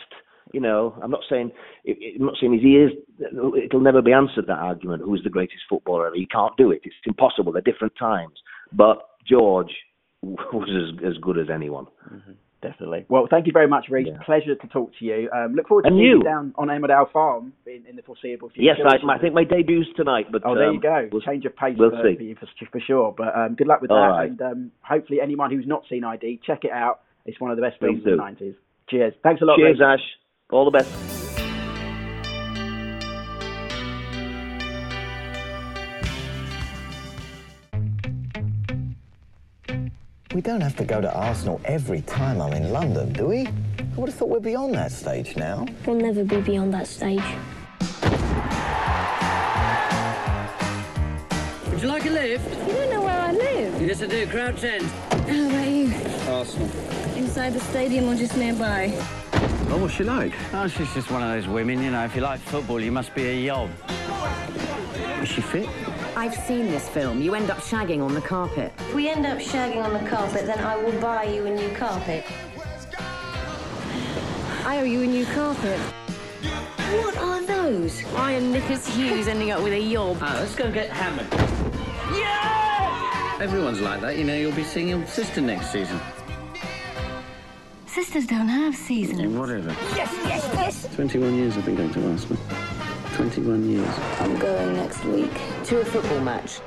[0.53, 1.51] You know, I'm not saying
[1.86, 2.91] I'm not saying his ears.
[3.19, 5.03] It'll never be answered that argument.
[5.03, 6.15] Who's the greatest footballer ever?
[6.15, 6.80] You can't do it.
[6.86, 7.51] It's impossible.
[7.51, 8.39] They're different times.
[8.71, 9.73] But George
[10.21, 11.88] was as as good as anyone.
[12.70, 13.05] Definitely.
[13.09, 14.07] Well, thank you very much, Reece.
[14.09, 14.18] Yeah.
[14.26, 15.30] Pleasure to talk to you.
[15.36, 16.24] Um, look forward to And seeing you you.
[16.24, 18.63] down on Emmerdale Farm in, in the foreseeable future.
[18.63, 20.28] Yes, I, I think my debut's tonight.
[20.32, 21.09] But Oh, there um, you go.
[21.11, 22.34] we'll- Change of pace we'll for, see.
[22.39, 23.13] for for, sure.
[23.18, 23.95] But um, good luck with that.
[23.95, 24.30] All right.
[24.30, 27.01] And um, hopefully, anyone who's not seen ID, check it out.
[27.26, 28.55] It's one of the best Please films of the 90s.
[28.89, 29.13] Cheers.
[29.24, 29.82] Thanks a lot, Cheers, Reece.
[29.86, 30.03] Ash.
[30.51, 31.24] All the best.
[40.36, 43.47] We don't have to go to Arsenal every time I'm in London, do we?
[43.47, 43.51] I
[43.95, 45.65] would have thought we're beyond that stage now.
[45.86, 47.23] We'll never be beyond that stage.
[51.71, 52.67] Would you like a lift?
[52.67, 53.81] You don't know where I live.
[53.81, 54.27] Yes, I do.
[54.27, 54.83] Crouch End.
[54.83, 55.93] How about you?
[56.27, 56.69] Arsenal.
[57.15, 58.91] Inside the stadium or just nearby?
[59.69, 60.33] Oh, what's she like?
[60.51, 62.03] Oh, she's just one of those women, you know.
[62.03, 63.69] If you like football, you must be a yob.
[65.21, 65.69] Is she fit?
[66.18, 67.22] I've seen this film.
[67.22, 68.72] You end up shagging on the carpet.
[68.80, 71.70] If we end up shagging on the carpet, then I will buy you a new
[71.76, 72.24] carpet.
[74.66, 75.78] I owe you a new carpet.
[77.01, 78.01] What are those?
[78.16, 80.20] Iron Nicholas Hughes ending up with a yob.
[80.22, 81.28] Ah, let's go get hammered.
[82.18, 83.38] Yeah!
[83.41, 84.36] Everyone's like that, you know.
[84.36, 85.99] You'll be seeing your sister next season.
[87.88, 89.20] Sisters don't have seasons.
[89.20, 89.76] Yeah, whatever.
[89.95, 90.95] Yes, yes, yes.
[90.95, 92.74] 21 years I've been going to Arsenal.
[93.16, 93.88] 21 years.
[94.20, 95.32] I'm going next week.
[95.68, 96.59] To a football match.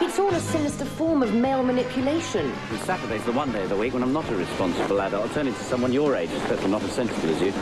[0.00, 2.50] It's all a sinister form of male manipulation.
[2.70, 5.28] And Saturday's the one day of the week when I'm not a responsible adult.
[5.28, 7.52] I'll turn into someone your age, especially not as sensible as you.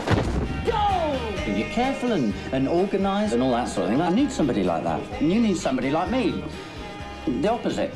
[0.71, 4.01] And you're careful and, and organised and all that sort of thing.
[4.01, 5.01] I need somebody like that.
[5.19, 6.45] And you need somebody like me.
[7.27, 7.93] The opposite.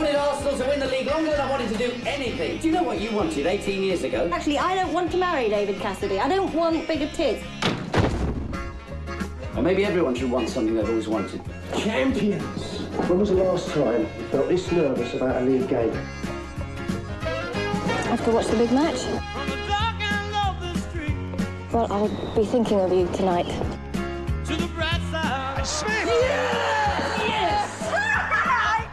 [0.00, 2.58] I wanted Arsenal to win the league longer than I wanted to do anything.
[2.58, 4.30] Do you know what you wanted 18 years ago?
[4.32, 6.18] Actually, I don't want to marry David Cassidy.
[6.18, 7.44] I don't want bigger tits.
[9.54, 11.42] Or maybe everyone should want something they've always wanted.
[11.76, 12.80] Champions!
[13.10, 15.92] When was the last time you felt this nervous about a league game?
[18.08, 19.04] Have to watch the big match?
[21.74, 23.79] Well, I'll be thinking of you tonight.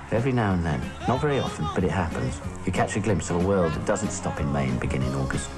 [0.10, 3.44] Every now and then, not very often, but it happens, you catch a glimpse of
[3.44, 5.50] a world that doesn't stop in May and begin in August.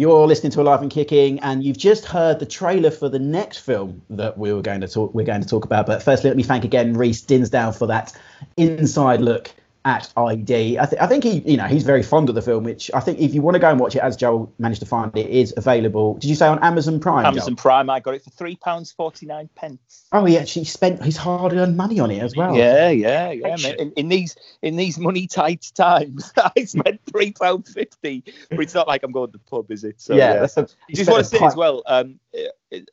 [0.00, 3.58] You're listening to Alive and Kicking, and you've just heard the trailer for the next
[3.58, 5.12] film that we were going to talk.
[5.12, 5.84] We're going to talk about.
[5.84, 8.16] But firstly, let me thank again Reece Dinsdale for that
[8.56, 9.50] inside look
[9.84, 10.78] at ID.
[10.78, 12.64] I, th- I think he, you know, he's very fond of the film.
[12.64, 14.86] Which I think, if you want to go and watch it, as Joel managed to
[14.86, 16.14] find it, is available.
[16.18, 17.24] Did you say on Amazon Prime?
[17.24, 17.56] Amazon Joel?
[17.56, 17.90] Prime.
[17.90, 20.06] I got it for three pounds forty nine pence.
[20.12, 22.54] Oh, he actually spent his hard-earned money on it as well.
[22.56, 23.56] Yeah, yeah, yeah.
[23.78, 28.22] In, in these in these money tight times, I spent three pound fifty.
[28.50, 30.00] But it's not like I'm going to the pub, is it?
[30.00, 31.82] So, Yeah, that's a- I just want to say as well.
[31.86, 32.20] Um,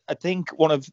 [0.07, 0.87] I think one of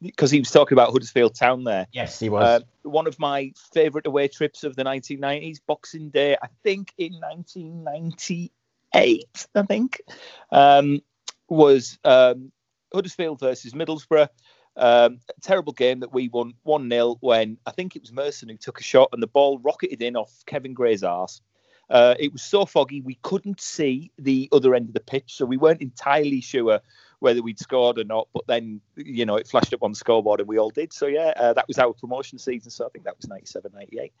[0.00, 1.86] because he was talking about Huddersfield Town there.
[1.92, 2.42] Yes, he was.
[2.42, 6.36] Uh, one of my favourite away trips of the 1990s, Boxing Day.
[6.42, 9.46] I think in 1998.
[9.54, 10.02] I think
[10.50, 11.00] um,
[11.48, 12.52] was um,
[12.92, 14.28] Huddersfield versus Middlesbrough.
[14.76, 18.48] Um, a terrible game that we won 1 0 when I think it was Merson
[18.48, 21.40] who took a shot and the ball rocketed in off Kevin Gray's arse.
[21.88, 25.44] Uh, it was so foggy we couldn't see the other end of the pitch, so
[25.44, 26.80] we weren't entirely sure
[27.20, 28.28] whether we'd scored or not.
[28.32, 30.92] But then, you know, it flashed up on the scoreboard and we all did.
[30.92, 32.70] So yeah, uh, that was our promotion season.
[32.70, 34.12] So I think that was 97, 98.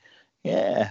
[0.42, 0.90] Yeah.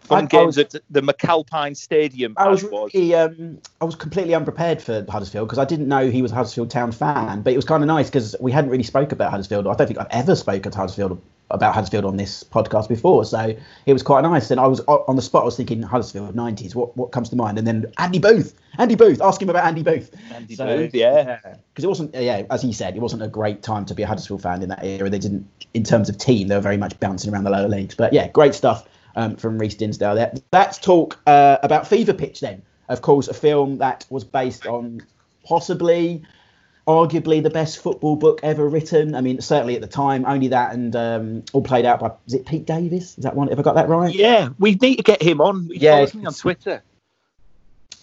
[0.00, 2.34] Fun I- I games was- at the McAlpine Stadium.
[2.36, 2.90] I was was.
[2.92, 6.34] really, um, I was completely unprepared for Huddersfield because I didn't know he was a
[6.34, 7.42] Huddersfield Town fan.
[7.42, 9.66] But it was kind of nice because we hadn't really spoke about Huddersfield.
[9.68, 13.24] I don't think I've ever spoken to Huddersfield about Huddersfield on this podcast before.
[13.24, 14.50] So it was quite nice.
[14.50, 15.42] And I was on the spot.
[15.42, 16.74] I was thinking Huddersfield nineties.
[16.74, 17.58] What what comes to mind?
[17.58, 18.58] And then Andy Booth.
[18.78, 19.20] Andy Booth.
[19.20, 20.14] Ask him about Andy Booth.
[20.32, 21.38] Andy Booth, yeah.
[21.42, 24.06] Because it wasn't, yeah, as he said, it wasn't a great time to be a
[24.06, 25.10] Huddersfield fan in that era.
[25.10, 27.94] They didn't, in terms of team, they were very much bouncing around the lower leagues.
[27.94, 30.32] But yeah, great stuff um, from Reece Dinsdale there.
[30.52, 32.62] Let's talk uh, about Fever Pitch then.
[32.88, 35.02] Of course, a film that was based on
[35.44, 36.22] possibly,
[36.88, 39.14] arguably, the best football book ever written.
[39.14, 42.34] I mean, certainly at the time, only that and um, all played out by, is
[42.34, 43.16] it Pete Davies?
[43.18, 43.48] Is that one?
[43.48, 44.12] Have I got that right?
[44.12, 45.68] Yeah, we need to get him on.
[45.70, 46.82] He Yeah, on Twitter.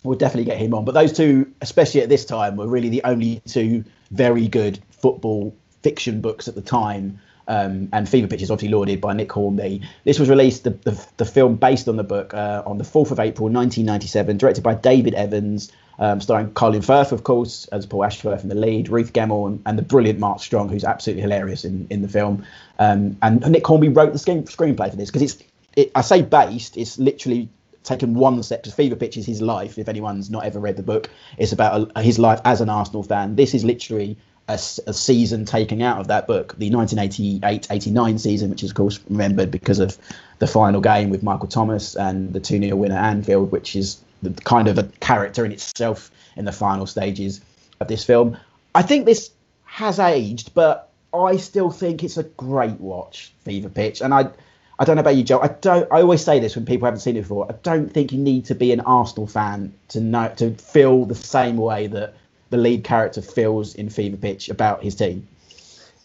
[0.04, 0.86] We'll definitely get him on.
[0.86, 5.56] But those two, especially at this time, were really the only two very good football
[5.82, 7.20] fiction books at the time.
[7.48, 9.82] Um, and Fever Pitch is obviously lauded by Nick Hornby.
[10.04, 13.12] This was released, the, the, the film based on the book, uh, on the 4th
[13.12, 18.04] of April 1997, directed by David Evans, um, starring Colin Firth, of course, as Paul
[18.04, 21.64] Ashworth in the lead, Ruth Gemmell, and, and the brilliant Mark Strong, who's absolutely hilarious
[21.66, 22.46] in, in the film.
[22.80, 25.44] Um, and Nick Hornby wrote the screen, screenplay for this because it's,
[25.76, 27.50] it, I say based, it's literally
[27.84, 29.78] taken one step to Fever Pitch is his life.
[29.78, 33.04] If anyone's not ever read the book, it's about a, his life as an Arsenal
[33.04, 33.36] fan.
[33.36, 34.18] This is literally
[34.48, 39.00] a, a season taken out of that book, the 1988-89 season, which is of course
[39.10, 39.98] remembered because of
[40.40, 44.30] the final game with Michael Thomas and the 2-0 winner at Anfield, which is the,
[44.44, 47.42] kind of a character in itself in the final stages
[47.80, 48.38] of this film.
[48.74, 49.32] I think this
[49.66, 54.30] has aged, but I still think it's a great watch, Fever Pitch, and I.
[54.78, 55.40] I don't know about you, Joe.
[55.40, 55.90] I don't.
[55.90, 57.50] I always say this when people haven't seen it before.
[57.50, 61.16] I don't think you need to be an Arsenal fan to know to feel the
[61.16, 62.14] same way that
[62.56, 65.28] the lead character feels in Fever Pitch about his team.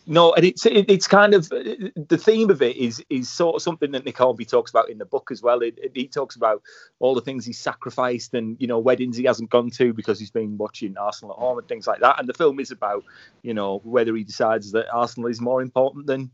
[0.07, 3.63] No, and it's it, it's kind of the theme of it is is sort of
[3.63, 5.61] something that Nick Hornby talks about in the book as well.
[5.63, 6.63] It, it- he talks about
[6.99, 10.33] all the things he's sacrificed and you know weddings he hasn't gone to because he's
[10.33, 12.19] been watching Arsenal at home and things like that.
[12.19, 13.05] And the film is about
[13.43, 16.31] you know whether he decides that Arsenal is more important than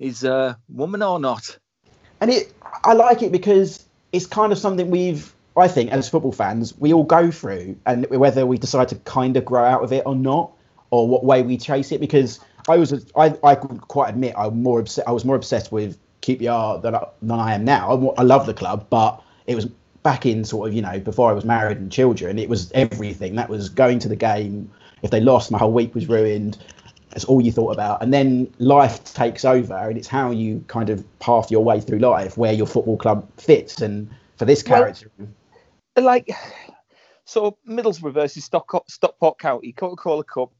[0.00, 1.56] his uh, woman or not.
[2.20, 2.52] And it,
[2.82, 6.92] I like it because it's kind of something we've, I think, as football fans, we
[6.92, 10.14] all go through, and whether we decide to kind of grow out of it or
[10.14, 10.52] not,
[10.90, 12.00] or what way we chase it.
[12.00, 15.08] Because I was, I, I could quite admit, I'm more obsessed.
[15.08, 18.12] I was more obsessed with QPR than I, than I am now.
[18.16, 19.66] I, I love the club, but it was
[20.02, 22.38] back in sort of, you know, before I was married and children.
[22.38, 23.36] It was everything.
[23.36, 24.70] That was going to the game.
[25.02, 26.58] If they lost, my whole week was ruined.
[27.10, 28.02] That's all you thought about.
[28.02, 31.98] And then life takes over, and it's how you kind of path your way through
[31.98, 33.80] life, where your football club fits.
[33.80, 35.10] And for this Well- character,
[35.96, 36.30] like
[37.24, 40.52] so Middlesbrough versus Stock- Stockport County, Coca Cola Cup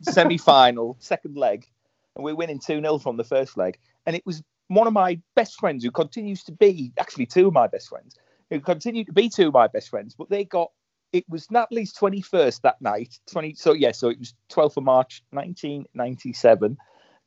[0.00, 1.66] semi final, second leg,
[2.14, 3.78] and we're winning 2 0 from the first leg.
[4.06, 7.52] And it was one of my best friends who continues to be actually two of
[7.52, 8.16] my best friends,
[8.50, 10.70] who continue to be two of my best friends, but they got
[11.12, 13.18] it was Natalie's 21st that night.
[13.30, 16.76] 20 so yeah, so it was 12th of March 1997.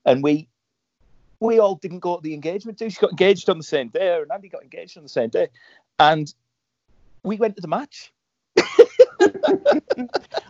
[0.05, 0.47] And we
[1.39, 2.89] we all didn't go to the engagement too.
[2.89, 5.49] She got engaged on the same day, and Andy got engaged on the same day.
[5.97, 6.33] And
[7.23, 8.11] we went to the match.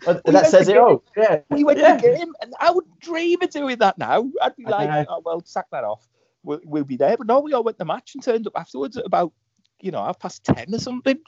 [0.06, 1.04] that We went says it all.
[1.18, 1.40] Yeah.
[1.50, 1.98] We went Yeah.
[1.98, 4.30] to the game, and I would dream of doing that now.
[4.42, 6.08] I'd be like, oh, well, sack that off.
[6.44, 7.18] We'll, we'll be there.
[7.18, 9.34] But no, we all went to the match and turned up afterwards at about,
[9.82, 11.20] you know, half past 10 or something.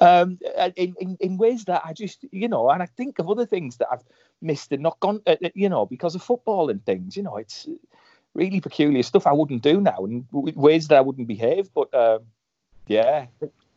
[0.00, 0.38] Um,
[0.76, 3.78] in, in, in ways that I just, you know, and I think of other things
[3.78, 4.04] that I've
[4.42, 7.16] missed and not gone, uh, uh, you know, because of football and things.
[7.16, 7.66] You know, it's
[8.34, 11.72] really peculiar stuff I wouldn't do now and w- ways that I wouldn't behave.
[11.74, 12.20] But um,
[12.86, 13.26] yeah.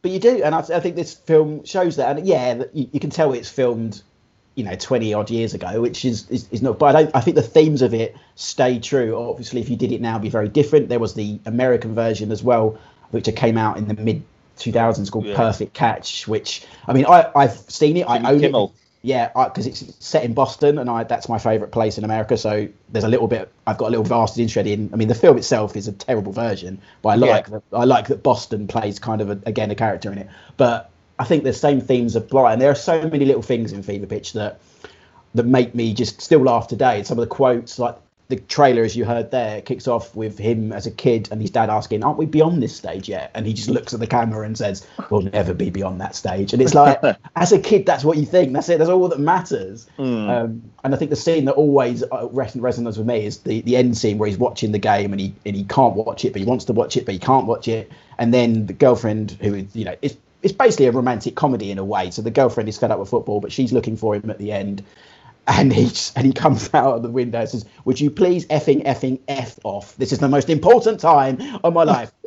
[0.05, 2.15] But you do, and I, I think this film shows that.
[2.15, 4.03] And yeah, you, you can tell it's filmed,
[4.53, 6.77] you know, twenty odd years ago, which is is, is not.
[6.77, 9.17] But I, don't, I think the themes of it stay true.
[9.17, 10.89] Obviously, if you did it now, it'd be very different.
[10.89, 12.77] There was the American version as well,
[13.09, 14.21] which came out in the mid
[14.59, 15.35] 2000s called Yeah.
[15.35, 16.27] Perfect Catch.
[16.27, 18.05] Which I mean, I I've seen it.
[18.05, 18.75] Jimmy I own Kimmel.
[18.75, 18.84] it.
[19.05, 22.37] Yeah, because it's set in Boston, and I that's my favourite place in America.
[22.37, 23.51] So there's a little bit.
[23.67, 24.89] I've got a little vested interest in.
[24.93, 27.25] I mean, the film itself is a terrible version, but I Yeah.
[27.33, 27.61] like that.
[27.71, 30.27] I like that Boston plays kind of a, again a character in it.
[30.57, 30.89] But
[31.19, 34.07] I think the same themes apply, and there are so many little things in Fever
[34.07, 34.59] Pitch that
[35.35, 37.03] that make me just still laugh today.
[37.03, 37.97] Some of the quotes, like
[38.27, 41.51] the trailer, as you heard there, kicks off with him as a kid and his
[41.51, 44.45] dad asking, "Aren't we beyond this stage yet?" And he just looks at the camera
[44.45, 46.99] and says, "We'll never be beyond that stage." And it's like,
[47.35, 48.53] as a kid, that's what you think.
[48.53, 48.79] That's it.
[48.79, 49.87] That's all that matters.
[50.29, 53.61] Um, and I think the scene that always uh, res- resonates with me is the,
[53.61, 56.33] the end scene where he's watching the game and he and he can't watch it,
[56.33, 57.91] but he wants to watch it, but he can't watch it.
[58.17, 61.79] And then the girlfriend, who is, you know, it's it's basically a romantic comedy in
[61.79, 62.11] a way.
[62.11, 64.51] So the girlfriend is fed up with football, but she's looking for him at the
[64.51, 64.83] end.
[65.47, 68.83] And he and he comes out of the window and says, "Would you please effing
[68.85, 69.95] effing f off?
[69.97, 72.11] This is the most important time of my life."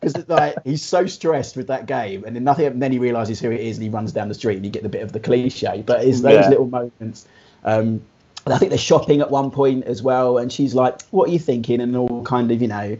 [0.00, 2.66] Because like he's so stressed with that game, and then nothing.
[2.66, 4.72] And then he realizes who it is, and he runs down the street, and you
[4.72, 5.84] get the bit of the cliche.
[5.86, 6.48] But it's those Yeah.
[6.48, 7.26] little moments.
[7.64, 8.00] Um,
[8.44, 11.32] and I think they're shopping at one point as well, and she's like, "What are
[11.32, 12.96] you thinking?" And all kind of, you know,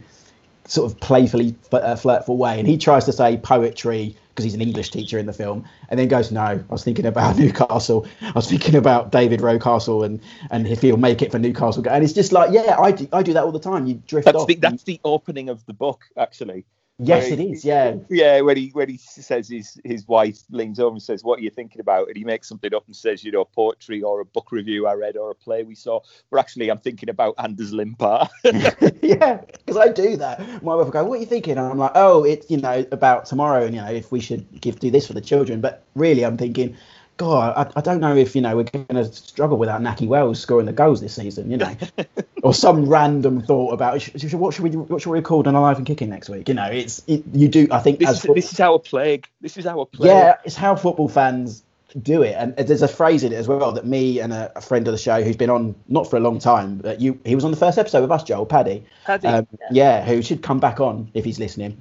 [0.65, 2.59] sort of playfully uh, flirtful way.
[2.59, 5.99] And he tries to say poetry because he's an English teacher in the film, and
[5.99, 8.07] then goes, "No, I was thinking about Newcastle.
[8.21, 12.03] I was thinking about David Rocastle, and and if he'll make it for Newcastle." And
[12.03, 13.85] it's just like, yeah, I do, I do that all the time.
[13.85, 14.47] You drift That's off.
[14.47, 16.65] the, that's the opening of the book, actually.
[17.05, 17.63] Yes, it is.
[17.63, 21.39] Yeah, Yeah, when he when he says his his wife leans over and says, "What
[21.39, 24.21] are you thinking about?" and he makes something up and says, "You know, poetry or
[24.21, 25.99] a book review I read or a play we saw."
[26.31, 28.27] But actually, I'm thinking about Anders Limpar.
[29.01, 30.39] yeah, because I do that.
[30.63, 32.85] My wife will go, "What are you thinking?" And I'm like, "Oh, it's you know
[32.91, 35.83] about tomorrow, and you know if we should give do this for the children." But
[35.95, 36.75] really, I'm thinking,
[37.17, 40.39] God, I, I don't know if you know we're going to struggle without Nakhi Wells
[40.39, 41.75] scoring the goals this season, you know,
[42.43, 44.01] or some random thought about
[44.33, 46.47] what should we what should we record on Alive and Kicking next week?
[46.47, 47.67] You know, it's it, you do.
[47.71, 49.27] I think this is football- this is our plague.
[49.41, 50.07] This is our plague.
[50.07, 51.63] yeah, it's how football fans
[52.01, 54.61] do it, and there's a phrase in it as well that me and a, a
[54.61, 57.35] friend of the show who's been on not for a long time, but you he
[57.35, 58.83] was on the first episode with us, Joel Paddy.
[59.05, 60.03] Paddy, um, yeah.
[60.03, 61.77] who should come back on if he's listening,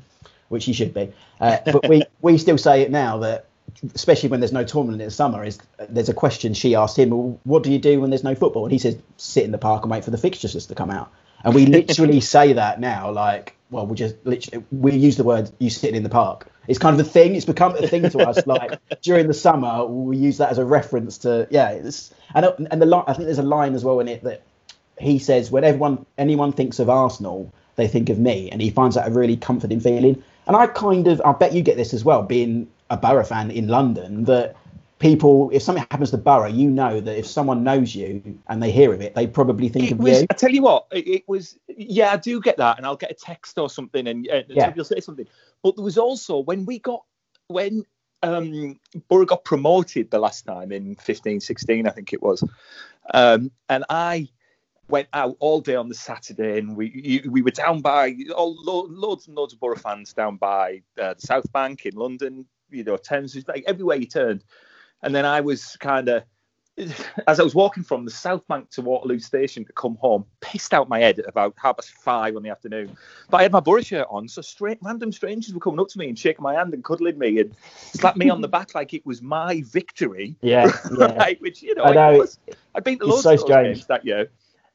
[0.51, 1.11] which he should be.
[1.41, 3.47] Uh, but we we still say it now that.
[3.94, 5.58] Especially when there's no tournament in the summer, is
[5.88, 8.64] there's a question she asked him, well, "What do you do when there's no football?"
[8.64, 11.10] And he says, "Sit in the park and wait for the fixtures to come out."
[11.44, 15.50] And we literally say that now, like, well, we just literally we use the word
[15.58, 17.34] "you sitting in the park." It's kind of a thing.
[17.34, 18.38] It's become a thing to us.
[18.46, 21.70] Like during the summer, we use that as a reference to yeah.
[21.70, 24.42] It's, and and the I think there's a line as well in it that
[24.98, 28.96] he says when everyone anyone thinks of Arsenal, they think of me, and he finds
[28.96, 30.22] that a really comforting feeling.
[30.46, 33.51] And I kind of, I bet you get this as well, being a Borough fan
[33.51, 34.55] in London, that
[34.99, 38.70] people, if something happens to Borough, you know that if someone knows you and they
[38.70, 40.26] hear of it, they probably think It of was, you.
[40.30, 41.59] I tell you what, it, it was.
[41.68, 44.72] Yeah, I do get that, and I'll get a text or something, and uh, Yeah.
[44.76, 45.26] you'll say something.
[45.62, 47.03] But there was also when we got
[47.49, 47.84] when
[48.22, 48.78] um,
[49.09, 52.45] Borough got promoted the last time in 15, 16, I think it was,
[53.14, 54.28] um, and I
[54.88, 58.86] went out all day on the Saturday, and we we were down by all, lo-
[58.90, 62.47] loads and loads of Borough fans down by uh, the South Bank in London.
[62.72, 64.44] You know, Thames, like everywhere you turned,
[65.02, 66.24] and then I was kind of
[67.26, 70.72] as I was walking from the South Bank to Waterloo Station to come home, pissed
[70.72, 72.96] out my head at about half past five in the afternoon.
[73.28, 75.98] But I had my Borough shirt on, so stra- random strangers were coming up to
[75.98, 78.94] me and shaking my hand and cuddling me and slapped me on the back like
[78.94, 80.36] it was my victory.
[80.42, 81.14] Yeah, yeah.
[81.16, 82.26] right, which you know, I know.
[82.74, 84.28] I'd been to loads so of games that year.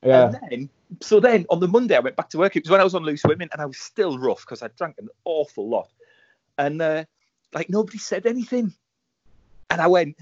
[0.04, 0.28] Yeah.
[0.28, 0.70] And then,
[1.02, 2.56] so then on the Monday, I went back to work.
[2.56, 4.70] It was when I was on loose women, and I was still rough because I
[4.78, 5.90] drank an awful lot.
[6.58, 7.06] And uh,
[7.54, 8.74] like nobody said anything,
[9.70, 10.18] and I went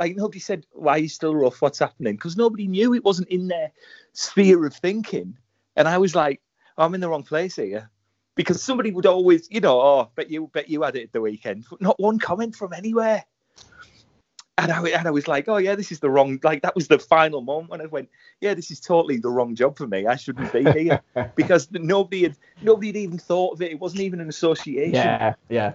[0.00, 1.60] like nobody said why are you still rough?
[1.60, 2.14] What's happening?
[2.14, 3.70] Because nobody knew it wasn't in their
[4.14, 5.36] sphere of thinking.
[5.76, 6.40] And I was like,
[6.78, 7.90] oh, I'm in the wrong place here.
[8.34, 11.20] Because somebody would always, you know, oh, bet you, bet you had it at the
[11.20, 11.66] weekend.
[11.68, 13.24] But not one comment from anywhere.
[14.56, 16.38] And I, and I was like, oh yeah, this is the wrong.
[16.42, 18.08] Like that was the final moment when I went,
[18.40, 20.06] yeah, this is totally the wrong job for me.
[20.06, 21.00] I shouldn't be here
[21.34, 23.70] because nobody had nobody had even thought of it.
[23.70, 24.94] It wasn't even an association.
[24.94, 25.72] Yeah, yeah,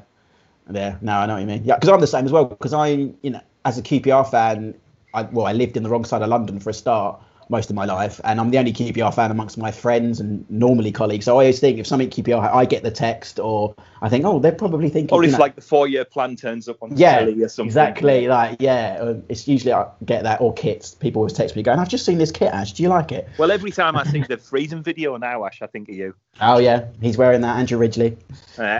[0.71, 0.97] yeah.
[1.01, 1.63] No, I know what you mean.
[1.63, 2.45] Yeah, because I'm the same as well.
[2.45, 4.75] Because I, you know, as a QPR fan,
[5.13, 7.75] I well, I lived in the wrong side of London for a start most of
[7.75, 11.25] my life, and I'm the only QPR fan amongst my friends and normally colleagues.
[11.25, 14.39] So I always think if something QPR, I get the text, or I think, oh,
[14.39, 15.15] they're probably thinking.
[15.15, 17.67] Or you know, like the four-year plan turns up on yeah, telly or something.
[17.67, 18.27] exactly.
[18.27, 20.95] Like, yeah, uh, it's usually I get that or kits.
[20.95, 22.73] People always text me going, "I've just seen this kit, Ash.
[22.73, 25.67] Do you like it?" Well, every time I see the freezing video now, Ash, I
[25.67, 26.15] think of you.
[26.41, 28.17] Oh yeah, he's wearing that Andrew Ridgeley.
[28.57, 28.79] Uh,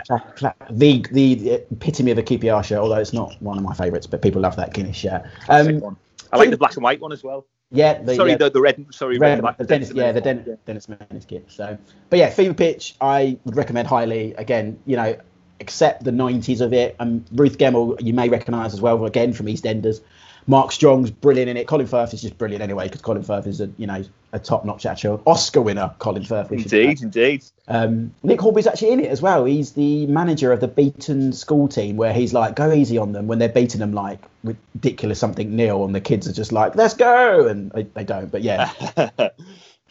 [0.70, 4.22] the the epitome of a QPR shirt, although it's not one of my favourites, but
[4.22, 5.22] people love that Guinness shirt.
[5.48, 5.96] Um,
[6.32, 7.46] I like the black and white one as well.
[7.76, 8.86] Yeah, the, sorry, yeah, the, the red.
[8.90, 11.46] Sorry, red, red, the Dennis, yeah, the Den- Dennis Menace kit.
[11.48, 11.78] So,
[12.10, 14.34] but yeah, Fever Pitch, I would recommend highly.
[14.34, 15.16] Again, you know,
[15.60, 16.96] accept the '90s of it.
[16.98, 20.00] And Ruth Gemmell, you may recognise as well, again from EastEnders.
[20.46, 21.66] Mark Strong's brilliant in it.
[21.66, 24.86] Colin Firth is just brilliant anyway, because Colin Firth is a you know a top-notch
[24.86, 25.94] actor, Oscar winner.
[25.98, 26.84] Colin Firth, we should say.
[26.84, 27.44] Indeed, indeed.
[27.68, 29.44] Um, Nick Hornby's actually in it as well.
[29.44, 33.26] He's the manager of the beaten school team, where he's like, "Go easy on them"
[33.26, 36.94] when they're beating them like ridiculous something nil, and the kids are just like, "Let's
[36.94, 38.30] go," and they, they don't.
[38.30, 38.70] But yeah.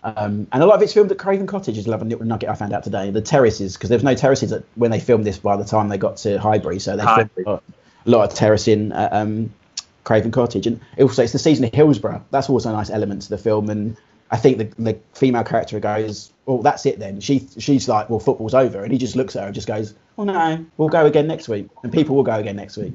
[0.06, 1.80] Um, and a lot of it's filmed at Craven Cottage.
[1.80, 3.10] Is another little nugget I found out today.
[3.10, 5.90] The terraces, because there was no terraces at, when they filmed this by the time
[5.90, 7.64] they got to Highbury, so they filmed a lot,
[8.06, 9.52] a lot of terracing at um,
[10.06, 10.66] Craven Cottage.
[10.66, 12.24] And also, it's the season of Hillsborough.
[12.32, 13.70] That's also a nice element to the film.
[13.70, 13.98] And
[14.32, 18.20] I think the, the female character goes, "Well, that's it then." She she's like, "Well,
[18.20, 21.06] football's over," and he just looks at her and just goes, "Oh no, we'll go
[21.06, 22.94] again next week," and people will go again next week.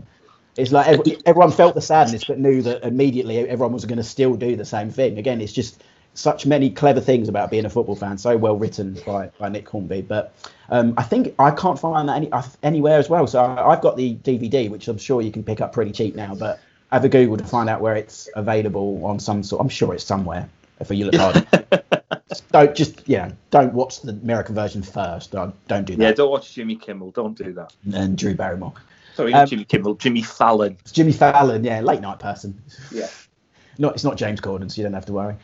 [0.56, 4.04] It's like every, everyone felt the sadness, but knew that immediately everyone was going to
[4.04, 5.16] still do the same thing.
[5.16, 5.82] Again, it's just
[6.14, 9.68] such many clever things about being a football fan, so well written by, by Nick
[9.68, 10.02] Hornby.
[10.02, 10.34] But
[10.68, 13.26] um, I think I can't find that any, uh, anywhere as well.
[13.28, 16.34] So I've got the DVD, which I'm sure you can pick up pretty cheap now.
[16.34, 16.60] But
[16.92, 19.60] have a Google to find out where it's available on some sort.
[19.60, 20.48] I'm sure it's somewhere
[20.80, 21.46] if you look hard.
[22.52, 25.32] Don't just yeah, don't watch the American version first.
[25.32, 26.02] Don't, don't do that.
[26.02, 27.10] Yeah, don't watch Jimmy Kimmel.
[27.10, 27.74] Don't do that.
[27.92, 28.72] And Drew Barrymore.
[29.14, 29.94] Sorry, Um, Jimmy Kimmel.
[29.96, 30.76] Jimmy Fallon.
[30.92, 32.60] Jimmy Fallon, yeah, late night person.
[32.92, 33.08] Yeah.
[33.78, 35.36] Not it's not James Corden, so you don't have to worry.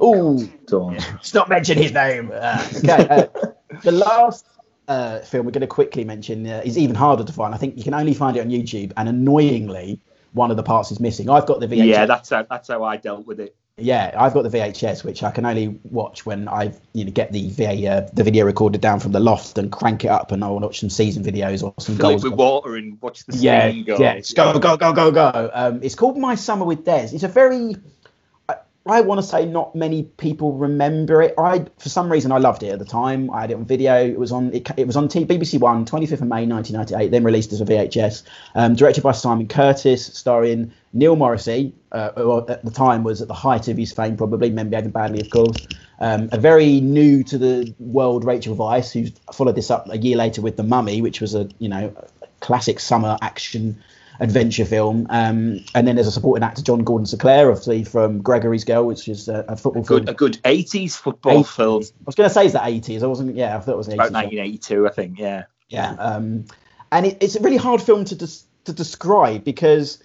[0.00, 0.98] Oh, Don't.
[1.22, 2.30] stop mentioning his name.
[2.32, 3.26] Uh, okay, uh,
[3.82, 4.46] the last
[4.88, 7.54] uh, film we're going to quickly mention uh, is even harder to find.
[7.54, 10.00] I think you can only find it on YouTube, and annoyingly,
[10.32, 11.28] one of the parts is missing.
[11.28, 11.86] I've got the VHS.
[11.86, 13.54] Yeah, that's how, that's how I dealt with it.
[13.78, 17.32] Yeah, I've got the VHS, which I can only watch when I you know get
[17.32, 20.44] the VA, uh, the video recorder down from the loft and crank it up, and
[20.44, 22.24] I'll watch some season videos or some Fill goals.
[22.24, 23.96] with water and watch the yeah, scene go.
[23.98, 25.50] yeah, go go go go go.
[25.52, 27.08] Um, it's called My Summer with Des.
[27.12, 27.76] It's a very,
[28.86, 31.34] I, want to say not many people remember it.
[31.38, 33.30] I for some reason I loved it at the time.
[33.30, 34.04] I had it on video.
[34.04, 37.10] It was on it, it was on T, BBC One, 25th of May 1998.
[37.10, 38.22] Then released as a VHS.
[38.54, 43.28] Um, directed by Simon Curtis, starring Neil Morrissey, uh, who at the time was at
[43.28, 45.66] the height of his fame, probably men behaving badly, of course.
[46.00, 50.16] Um, a very new to the world Rachel Weisz, who followed this up a year
[50.16, 51.94] later with The Mummy, which was a you know
[52.40, 53.82] classic summer action
[54.22, 55.06] adventure film.
[55.10, 59.08] Um, and then there's a supporting actor, John Gordon Sinclair, obviously from Gregory's Girl, which
[59.08, 60.08] is a, a football Good, film.
[60.08, 61.56] a good 80s football 80s.
[61.56, 61.82] film.
[61.82, 63.02] I was going to say is that 80s.
[63.02, 63.34] I wasn't.
[63.34, 63.94] Yeah, I thought it was 80s.
[63.94, 65.18] About 1982, I think.
[65.18, 65.44] Yeah.
[65.68, 66.44] Yeah, um,
[66.90, 70.02] and it, it's a really hard film to des- to describe because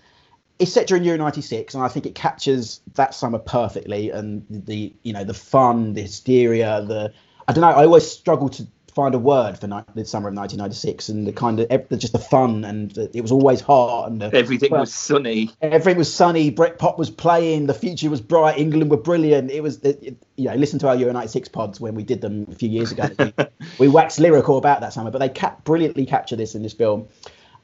[0.59, 4.09] it's set during Euro '96, and I think it captures that summer perfectly.
[4.11, 7.13] And the you know the fun, the hysteria, the
[7.49, 7.67] I don't know.
[7.67, 8.65] I always struggle to
[8.97, 12.13] find a word for ni- the summer of 1996 and the kind of ev- just
[12.13, 15.51] the fun and it was always hot and the, Everything well, was sunny.
[15.61, 16.51] everything was sunny.
[16.51, 17.67] Britpop was playing.
[17.67, 18.57] The future was bright.
[18.57, 19.51] England were brilliant.
[19.51, 22.21] It was, it, it- you know, listen to our Euro '96 pods when we did
[22.21, 23.09] them a few years ago.
[23.17, 23.33] we,
[23.79, 27.07] we waxed lyrical about that summer, but they cap- brilliantly capture this in this film.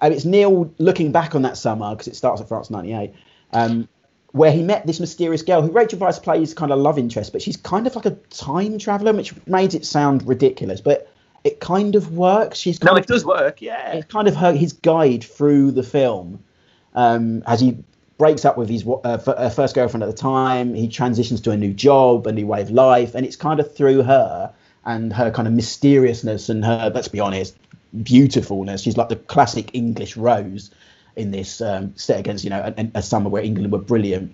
[0.01, 3.13] And it's Neil looking back on that summer because it starts at France '98,
[3.53, 3.87] um,
[4.31, 7.41] where he met this mysterious girl who Rachel Weisz plays kind of love interest, but
[7.43, 11.12] she's kind of like a time traveler, which made it sound ridiculous, but
[11.43, 12.57] it kind of works.
[12.57, 13.61] She's kind No, of, it does work.
[13.61, 13.93] Yeah.
[13.93, 16.39] it's kind of her his guide through the film
[16.95, 17.77] um, as he
[18.17, 20.73] breaks up with his uh, f- uh, first girlfriend at the time.
[20.73, 23.75] He transitions to a new job, a new way of life, and it's kind of
[23.75, 24.53] through her
[24.85, 27.55] and her kind of mysteriousness and her, let's be honest,
[28.03, 28.81] beautifulness.
[28.81, 30.71] She's like the classic English Rose
[31.15, 34.33] in this um, set against you know a, a summer where England were brilliant.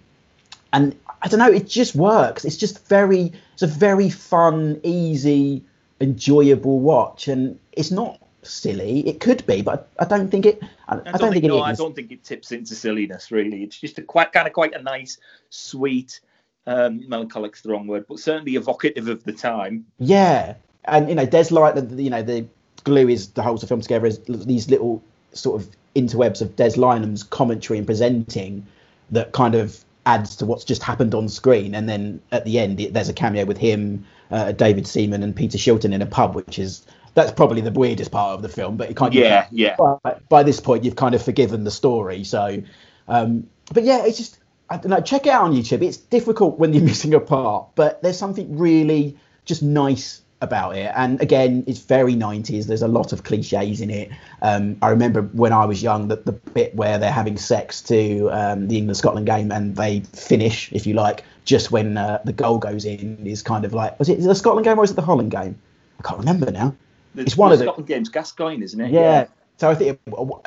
[0.71, 2.45] And I don't know, it just works.
[2.45, 5.63] It's just very, it's a very fun, easy,
[6.01, 9.07] enjoyable watch, and it's not silly.
[9.07, 10.61] It could be, but I don't think it.
[10.87, 11.77] I, I don't, think, no, it I is.
[11.77, 13.31] don't think it tips into silliness.
[13.31, 15.17] Really, it's just a quite kind of quite a nice,
[15.49, 16.21] sweet,
[16.67, 19.85] um, melancholic's the wrong word, but certainly evocative of the time.
[19.99, 22.45] Yeah, and you know, Des Light, the, you know, the
[22.83, 26.71] glue is that holds the film together is these little sort of interwebs of Des
[26.77, 28.65] Lynam's commentary and presenting
[29.11, 32.79] that kind of adds to what's just happened on screen, and then at the end,
[32.79, 36.35] it, there's a cameo with him, uh, David Seaman, and Peter Shilton in a pub,
[36.35, 39.47] which is that's probably the weirdest part of the film, but it kind of Yeah,
[39.51, 39.75] yeah.
[39.77, 42.61] by, by this point you've kind of forgiven the story so
[43.07, 46.59] um but yeah it's just i don't know check it out on youtube it's difficult
[46.59, 50.91] when you're missing a part but there's something really just nice about it.
[50.95, 54.11] And again it's very 90s there's a lot of cliches in it.
[54.41, 58.29] Um i remember when i was young that the bit where they're having sex to
[58.29, 62.33] um, the england scotland game and they finish if you like just when uh, the
[62.33, 64.95] goal goes in is kind of like was it the scotland game or was it
[64.95, 65.59] the holland game?
[65.99, 66.75] I can't remember now.
[67.15, 68.91] The, it's one the of the Scotland games, Gascoigne, isn't it?
[68.91, 69.27] yeah.
[69.57, 69.99] So I think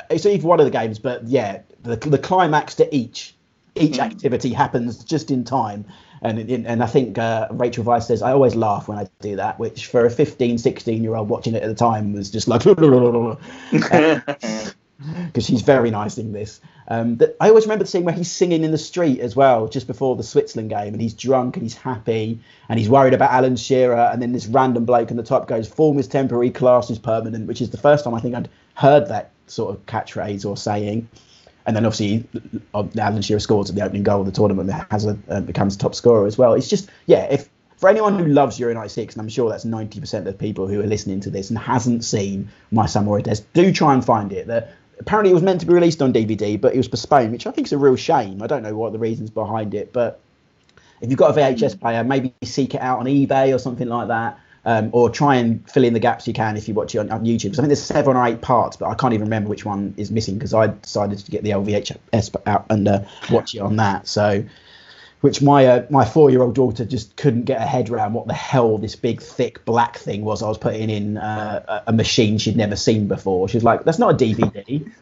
[0.08, 3.34] it's either one of the games, but yeah, the, the climax to each
[3.74, 5.84] each activity happens just in time.
[6.22, 9.58] And and I think uh, Rachel Weisz says, I always laugh when I do that,
[9.58, 12.62] which for a 15, 16 year old watching it at the time was just like,
[15.26, 16.60] because she's very nice in this.
[16.88, 19.86] Um, that I always remember seeing where he's singing in the street as well, just
[19.86, 23.56] before the Switzerland game, and he's drunk and he's happy and he's worried about Alan
[23.56, 26.98] Shearer, and then this random bloke in the top goes, "Form is temporary, class is
[26.98, 30.56] permanent," which is the first time I think I'd heard that sort of catchphrase or
[30.56, 31.08] saying.
[31.66, 32.26] And then obviously
[32.74, 35.76] uh, Alan Shearer scores at the opening goal of the tournament, has a, uh, becomes
[35.76, 36.54] top scorer as well.
[36.54, 37.48] It's just yeah, if
[37.82, 40.86] for anyone who loves Euro 96, and I'm sure that's 90% of people who are
[40.86, 44.46] listening to this and hasn't seen My with Des, do try and find it.
[44.46, 44.68] The,
[45.00, 47.50] apparently it was meant to be released on DVD, but it was postponed, which I
[47.50, 48.40] think is a real shame.
[48.40, 50.20] I don't know what the reasons behind it, but
[51.00, 54.06] if you've got a VHS player, maybe seek it out on eBay or something like
[54.06, 54.38] that.
[54.64, 57.10] Um, or try and fill in the gaps you can if you watch it on,
[57.10, 57.42] on YouTube.
[57.44, 59.92] Because I think there's seven or eight parts, but I can't even remember which one
[59.96, 63.00] is missing because I decided to get the LVHS out and uh,
[63.30, 64.06] watch it on that.
[64.06, 64.44] So,
[65.20, 68.28] which my uh, my four year old daughter just couldn't get her head around what
[68.28, 72.38] the hell this big thick black thing was I was putting in uh, a machine
[72.38, 73.48] she'd never seen before.
[73.48, 74.92] She was like, "That's not a DVD."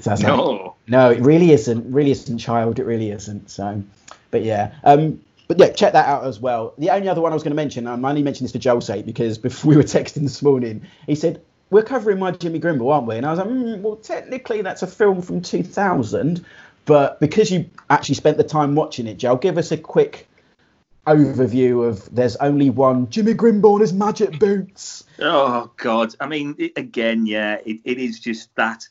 [0.00, 0.44] So no.
[0.44, 1.92] Like, no, it really isn't.
[1.92, 2.78] Really isn't, child.
[2.78, 3.50] It really isn't.
[3.50, 3.82] So,
[4.30, 4.74] but yeah.
[4.84, 6.74] Um, but yeah, check that out as well.
[6.78, 8.86] The only other one I was going to mention, I'm only mentioning this for Joel's
[8.86, 12.92] sake because before we were texting this morning, he said we're covering my Jimmy Grimble,
[12.92, 13.16] aren't we?
[13.16, 16.44] And I was like, mm, well, technically that's a film from 2000,
[16.84, 20.28] but because you actually spent the time watching it, Joel, give us a quick
[21.06, 25.04] overview of there's only one Jimmy Grimble and his magic boots.
[25.20, 26.14] Oh God!
[26.20, 28.88] I mean, it, again, yeah, it, it is just that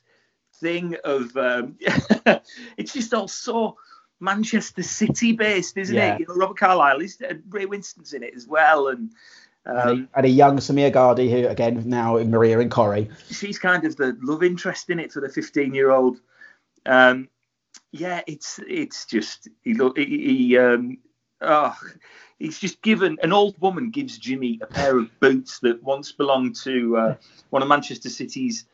[0.56, 1.78] thing of um,
[2.78, 3.78] it's just all so
[4.20, 6.16] Manchester City based, isn't Yeah.
[6.16, 6.22] it?
[6.22, 9.12] You know, Robert Carlyle is uh, Ray Winstone's in it as well, and
[9.66, 13.10] and, um, a, and a young Samia Ghadie, who again now in Maria and Corrie.
[13.32, 16.20] she's kind of the love interest in it for the 15 year old.
[16.86, 17.30] Um,
[17.92, 20.98] yeah, it's it's just he look he, he um,
[21.42, 21.76] oh,
[22.38, 26.56] he's just given an old woman gives Jimmy a pair of boots that once belonged
[26.58, 27.16] to uh,
[27.50, 28.66] one of Manchester City's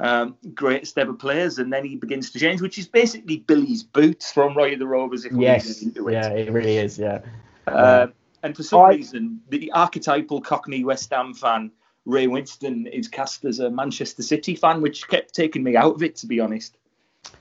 [0.00, 4.32] um, greatest ever players, and then he begins to change, which is basically Billy's boots
[4.32, 5.24] from Roy of the Rovers.
[5.24, 6.12] If Yes, into it.
[6.14, 6.98] yeah, it really is.
[6.98, 7.20] Yeah.
[7.66, 11.70] Um, and for some I- reason, the archetypal Cockney West Ham fan,
[12.06, 16.02] Ray Winstone, is cast as a Manchester City fan, which kept taking me out of
[16.02, 16.76] it, to be honest.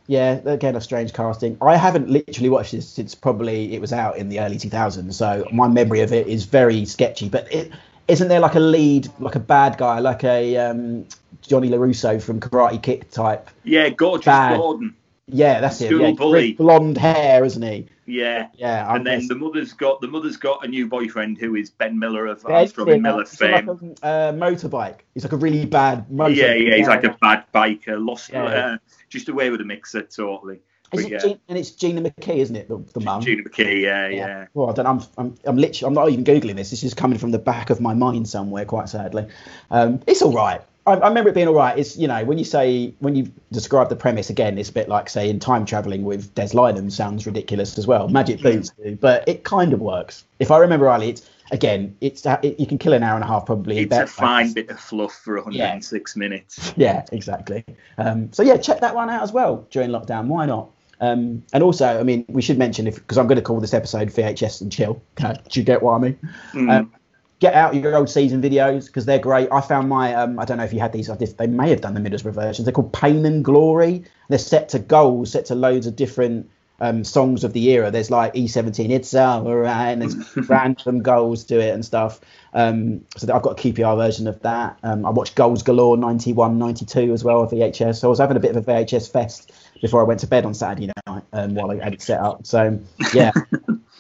[0.08, 1.58] Yeah, again, a strange casting.
[1.62, 5.46] I haven't literally watched this since probably it was out in the early 2000s, so
[5.54, 7.30] my memory of it is very sketchy.
[7.30, 7.72] But it,
[8.10, 11.06] isn't there like a lead, like a bad guy, like a um,
[11.42, 13.50] Johnny LaRusso from Karate Kid type?
[13.64, 14.58] Yeah, gorgeous Bad.
[14.58, 14.96] Gordon.
[15.32, 15.88] Yeah, that's it.
[15.88, 16.54] School Yeah, bully.
[16.54, 17.88] blonde hair, isn't he?
[18.08, 18.48] Yeah.
[18.56, 21.70] Yeah, I'm And then the mother's got the mother's got a new boyfriend who is
[21.70, 23.96] Ben Miller of Ben Armstrong and Miller, he's like fame.
[24.02, 25.02] a uh, motorbike.
[25.14, 26.36] He's like a really bad motorbike.
[26.36, 28.44] yeah, yeah, he's like a bad biker, lost, Yeah.
[28.46, 28.78] uh,
[29.10, 30.56] just away with a mixer, totally.
[30.56, 30.62] Is
[30.92, 32.68] But it yeah, Gina, and it's Gina McKee, isn't it?
[32.68, 33.22] The, the mum.
[33.22, 34.48] Gina McKee, yeah, yeah.
[34.56, 34.88] Well, I don't.
[34.88, 35.02] I'm.
[35.20, 35.36] I'm.
[35.46, 35.88] I'm literally.
[35.88, 36.72] I'm not even googling this.
[36.72, 38.66] This is coming from the back of my mind somewhere.
[38.66, 39.28] Quite sadly,
[39.70, 40.62] um, it's all right.
[40.86, 41.78] I, I remember it being all right.
[41.78, 44.90] It's you know when you say when you describe the premise again, it's a bit
[44.90, 48.08] like saying time traveling with Des Lynam sounds ridiculous as well.
[48.10, 50.26] Magic boots, do, but it kind of works.
[50.40, 53.28] If I remember rightly, it's again, it's it, you can kill an hour and a
[53.28, 53.80] half probably.
[53.80, 56.74] It's better- a fine bit of fluff for 106 minutes.
[56.76, 57.66] yeah, exactly.
[57.98, 60.28] Um, so yeah, check that one out as well during lockdown.
[60.28, 60.70] Why not?
[61.02, 63.74] Um, and also, I mean, we should mention if because I'm going to call this
[63.74, 65.02] episode VHS and chill.
[65.16, 66.20] Do you get what I mean?
[66.54, 66.80] Mm.
[66.80, 66.94] Um,
[67.40, 69.50] get out your old season videos because they're great.
[69.52, 71.10] I found my um, I don't know if you had these.
[71.10, 72.66] I did, they may have done the Middlesbrough versions.
[72.66, 74.04] They're called Pain and Glory.
[74.28, 76.50] They're set to goals, set to loads of different
[76.82, 77.92] um, songs of the era.
[77.92, 80.16] There's like E17, It's Alright, and there's
[80.50, 82.22] random goals to it and stuff.
[82.54, 84.78] Um, so I've got a QPR version of that.
[84.84, 87.98] Um, I watched Goals Galore 91, 92 as well, VHS.
[87.98, 89.52] So I was having a bit of a VHS fest
[89.82, 92.46] before I went to bed on Saturday night um, while I had it set up.
[92.46, 92.80] So
[93.14, 93.32] yeah,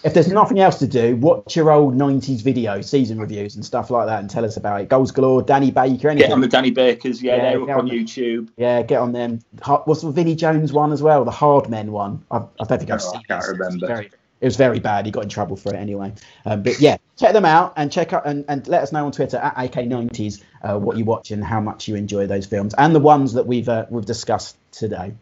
[0.03, 3.89] if there's nothing else to do, watch your old 90s video, season reviews and stuff
[3.89, 4.89] like that and tell us about it.
[4.89, 6.29] Goals Galore, Danny Baker, anything.
[6.29, 8.49] Get on the Danny Bakers, yeah, Yeah, they're up on YouTube.
[8.57, 9.39] Yeah, get on them.
[9.85, 11.25] What's the Vinnie Jones one as well?
[11.25, 12.23] The Hard Men one.
[12.31, 13.49] I, I don't think I've Oh, I seen can't this.
[13.49, 13.85] remember.
[13.85, 14.05] It was, very,
[14.41, 15.05] it was very bad.
[15.05, 16.13] He got in trouble for it anyway.
[16.45, 19.11] Um, but yeah, check them out and check out and, and let us know on
[19.11, 22.95] Twitter at AK90s uh, what you watch and how much you enjoy those films and
[22.95, 25.13] the ones that we've uh, we've discussed today.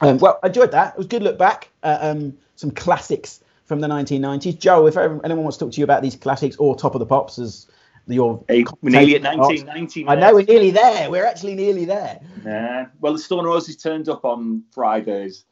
[0.00, 0.94] Um, well, I enjoyed that.
[0.94, 4.58] It was a good look back at um, some classics from the 1990s.
[4.58, 7.06] Joe, if anyone wants to talk to you about these classics or Top of the
[7.06, 7.66] Pops as
[8.06, 10.06] your Hey, we're nearly at 1990.
[10.08, 11.10] I know we're nearly there.
[11.10, 12.20] We're actually nearly there.
[12.44, 12.86] Yeah.
[13.00, 15.44] Well, the Stone Roses turned up on Fridays.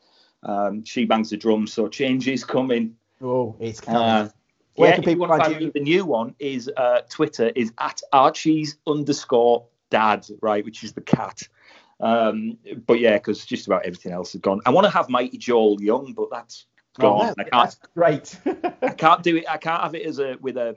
[0.42, 2.96] Um, she bangs the drums, so change is coming.
[3.22, 4.02] Oh, it's coming.
[4.02, 4.28] Uh,
[4.74, 5.70] Where yeah, can people find find you?
[5.72, 11.00] the new one is uh, Twitter is at Archie's underscore dad, right, which is the
[11.00, 11.42] cat.
[12.02, 14.60] Um, but yeah, because just about everything else is gone.
[14.66, 16.66] I want to have Mighty Joel Young, but that's
[16.98, 17.26] Oh, gone.
[17.28, 17.52] that- I can't.
[17.52, 18.38] that's great.
[18.82, 19.44] I can't do it.
[19.48, 20.74] I can't have it as a with a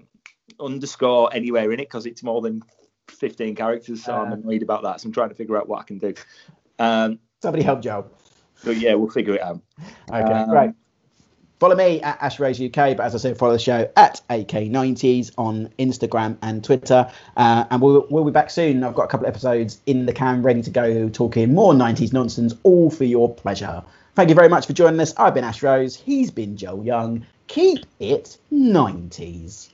[0.59, 2.61] underscore anywhere in it because it's more than
[3.09, 4.03] 15 characters.
[4.05, 4.35] So I'm Uh.
[4.35, 5.01] annoyed about that.
[5.01, 6.13] So I'm trying to figure out what I can do.
[6.79, 8.05] Um, Somebody help Joe.
[8.63, 9.61] but yeah, we'll figure it out.
[10.09, 10.71] Okay, Um, great.
[11.59, 15.31] Follow me at Ash Rose UK, but as I said, follow the show at AK90s
[15.37, 17.09] on Instagram and Twitter.
[17.37, 18.83] Uh, and we'll, we'll be back soon.
[18.83, 22.11] I've got a couple of episodes in the can ready to go, talking more 90s
[22.11, 23.83] nonsense, all for your pleasure.
[24.15, 25.13] Thank you very much for joining us.
[25.17, 25.95] I've been Ash Rose.
[25.95, 27.25] He's been Joel Young.
[27.47, 29.69] Keep it 90s.